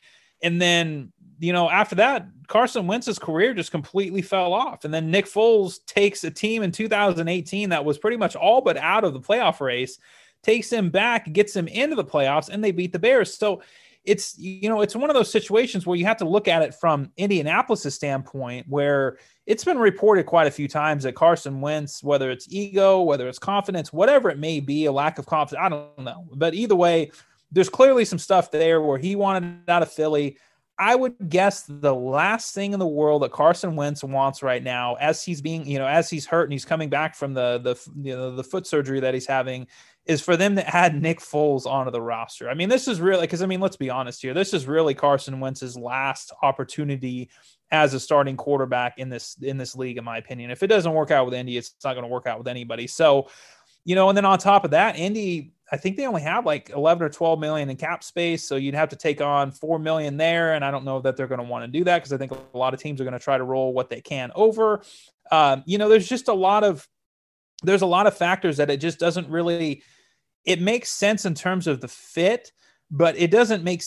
[0.41, 4.85] And then, you know, after that, Carson Wentz's career just completely fell off.
[4.85, 8.77] And then Nick Foles takes a team in 2018 that was pretty much all but
[8.77, 9.99] out of the playoff race,
[10.41, 13.35] takes him back, gets him into the playoffs, and they beat the Bears.
[13.35, 13.61] So
[14.05, 16.75] it's, you know, it's one of those situations where you have to look at it
[16.75, 22.29] from Indianapolis's standpoint, where it's been reported quite a few times that Carson Wentz, whether
[22.29, 25.99] it's ego, whether it's confidence, whatever it may be, a lack of confidence, I don't
[25.99, 26.27] know.
[26.35, 27.11] But either way,
[27.51, 30.37] there's clearly some stuff there where he wanted out of Philly.
[30.77, 34.95] I would guess the last thing in the world that Carson Wentz wants right now,
[34.95, 37.91] as he's being, you know, as he's hurt and he's coming back from the the
[38.03, 39.67] you know the foot surgery that he's having,
[40.05, 42.49] is for them to add Nick Foles onto the roster.
[42.49, 44.33] I mean, this is really because I mean, let's be honest here.
[44.33, 47.29] This is really Carson Wentz's last opportunity
[47.71, 50.51] as a starting quarterback in this in this league, in my opinion.
[50.51, 52.85] If it doesn't work out with Indy, it's not going to work out with anybody.
[52.85, 53.29] So,
[53.83, 56.69] you know, and then on top of that, Indy, I think they only have like
[56.69, 60.17] 11 or 12 million in cap space, so you'd have to take on 4 million
[60.17, 62.17] there, and I don't know that they're going to want to do that because I
[62.17, 64.83] think a lot of teams are going to try to roll what they can over.
[65.31, 66.87] Um, you know, there's just a lot of
[67.63, 69.81] there's a lot of factors that it just doesn't really
[70.45, 72.51] it makes sense in terms of the fit,
[72.91, 73.83] but it doesn't make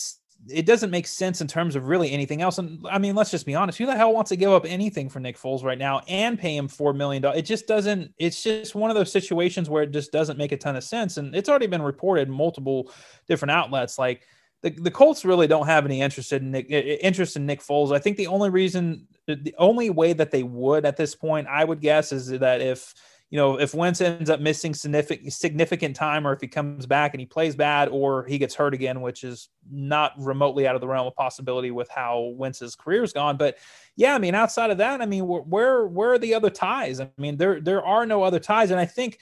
[0.47, 2.59] it doesn't make sense in terms of really anything else.
[2.59, 3.77] And I mean, let's just be honest.
[3.77, 6.55] Who the hell wants to give up anything for Nick Foles right now and pay
[6.55, 7.39] him four million dollars?
[7.39, 8.13] It just doesn't.
[8.17, 11.17] It's just one of those situations where it just doesn't make a ton of sense.
[11.17, 12.91] And it's already been reported multiple
[13.27, 13.99] different outlets.
[13.99, 14.23] Like
[14.61, 17.93] the, the Colts really don't have any interest in Nick interest in Nick Foles.
[17.93, 21.65] I think the only reason, the only way that they would at this point, I
[21.65, 22.93] would guess, is that if
[23.29, 27.13] you know, if Wentz ends up missing significant significant time, or if he comes back
[27.13, 30.81] and he plays bad, or he gets hurt again, which is not remotely out of
[30.81, 33.37] the realm of possibility with how Wentz's career's gone.
[33.37, 33.57] But
[33.95, 36.99] yeah, I mean, outside of that, I mean, where where are the other ties?
[36.99, 39.19] I mean, there there are no other ties, and I think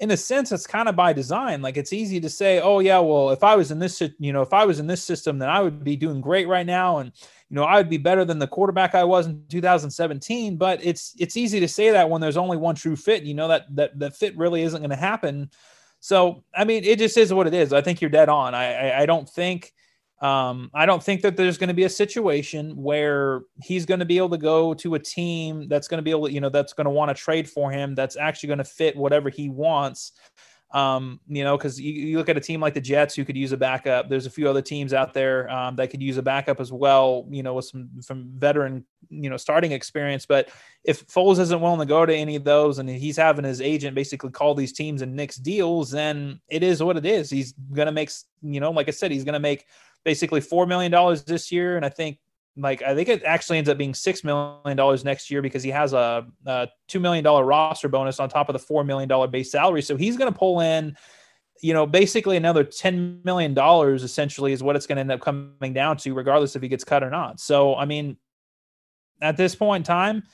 [0.00, 2.98] in a sense it's kind of by design like it's easy to say oh yeah
[2.98, 5.48] well if i was in this you know if i was in this system then
[5.48, 7.12] i would be doing great right now and
[7.50, 11.14] you know i would be better than the quarterback i was in 2017 but it's
[11.18, 13.98] it's easy to say that when there's only one true fit you know that that
[13.98, 15.50] that fit really isn't going to happen.
[16.00, 17.72] So i mean it just is what it is.
[17.72, 18.54] I think you're dead on.
[18.54, 19.72] I i, I don't think
[20.20, 24.06] um, I don't think that there's going to be a situation where he's going to
[24.06, 26.48] be able to go to a team that's going to be able to, you know,
[26.48, 29.48] that's going to want to trade for him, that's actually going to fit whatever he
[29.48, 30.12] wants.
[30.70, 33.38] Um, you know, because you, you, look at a team like the Jets who could
[33.38, 34.10] use a backup.
[34.10, 37.26] There's a few other teams out there um, that could use a backup as well.
[37.30, 40.26] You know, with some from veteran, you know, starting experience.
[40.26, 40.50] But
[40.84, 43.94] if Foles isn't willing to go to any of those, and he's having his agent
[43.94, 47.30] basically call these teams and nix deals, then it is what it is.
[47.30, 48.10] He's gonna make,
[48.42, 49.64] you know, like I said, he's gonna make
[50.04, 52.18] basically four million dollars this year, and I think
[52.58, 55.70] like I think it actually ends up being six million dollars next year because he
[55.70, 59.28] has a, a two million dollar roster bonus on top of the four million dollar
[59.28, 59.82] base salary.
[59.82, 60.96] So he's going to pull in,
[61.62, 64.02] you know, basically another ten million dollars.
[64.02, 66.84] Essentially, is what it's going to end up coming down to, regardless if he gets
[66.84, 67.40] cut or not.
[67.40, 68.16] So I mean,
[69.22, 70.24] at this point in time,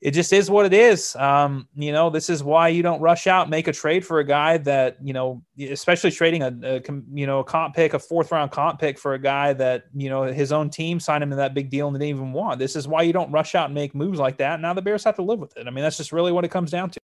[0.00, 1.16] it just is what it is.
[1.16, 4.24] Um, you know, this is why you don't rush out, make a trade for a
[4.24, 6.82] guy that you know, especially trading a, a
[7.12, 10.08] you know a comp pick, a fourth round comp pick for a guy that you
[10.08, 12.60] know his own team signed him in that big deal and they didn't even want.
[12.60, 14.60] This is why you don't rush out and make moves like that.
[14.60, 15.66] Now the Bears have to live with it.
[15.66, 17.00] I mean, that's just really what it comes down to.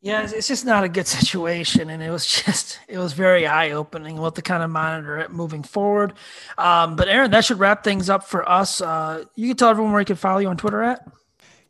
[0.00, 3.72] Yeah, it's just not a good situation, and it was just it was very eye
[3.72, 4.14] opening.
[4.14, 6.12] We'll have to kind of monitor it moving forward.
[6.56, 8.80] Um, but Aaron, that should wrap things up for us.
[8.80, 11.00] Uh, you can tell everyone where you can follow you on Twitter at.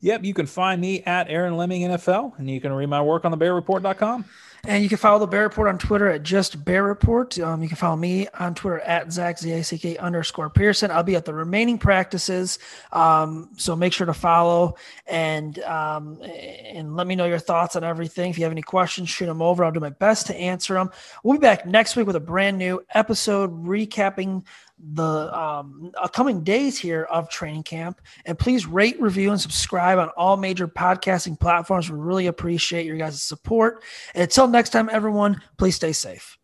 [0.01, 3.25] Yep, you can find me at Aaron Leming NFL, and you can read my work
[3.25, 4.25] on the thebearreport.com.
[4.67, 7.39] And you can follow the Bear Report on Twitter at just Bear Report.
[7.39, 10.91] Um, you can follow me on Twitter at Zack Z A C K underscore Pearson.
[10.91, 12.59] I'll be at the remaining practices,
[12.93, 14.75] um, so make sure to follow
[15.07, 18.31] and um, and let me know your thoughts on everything.
[18.31, 19.65] If you have any questions, shoot them over.
[19.65, 20.91] I'll do my best to answer them.
[21.23, 24.45] We'll be back next week with a brand new episode recapping
[24.81, 28.01] the um, upcoming days here of training camp.
[28.25, 31.91] And please rate, review, and subscribe on all major podcasting platforms.
[31.91, 33.83] We really appreciate your guys' support.
[34.15, 36.39] And until next time, everyone, please stay safe.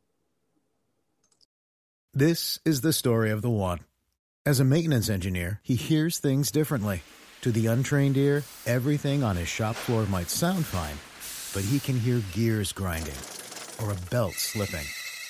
[2.13, 3.81] This is the story of the one.
[4.47, 7.03] As a maintenance engineer, he hears things differently.
[7.41, 10.97] To the untrained ear, everything on his shop floor might sound fine,
[11.55, 13.15] but he can hear gears grinding
[13.83, 14.87] or a belt slipping.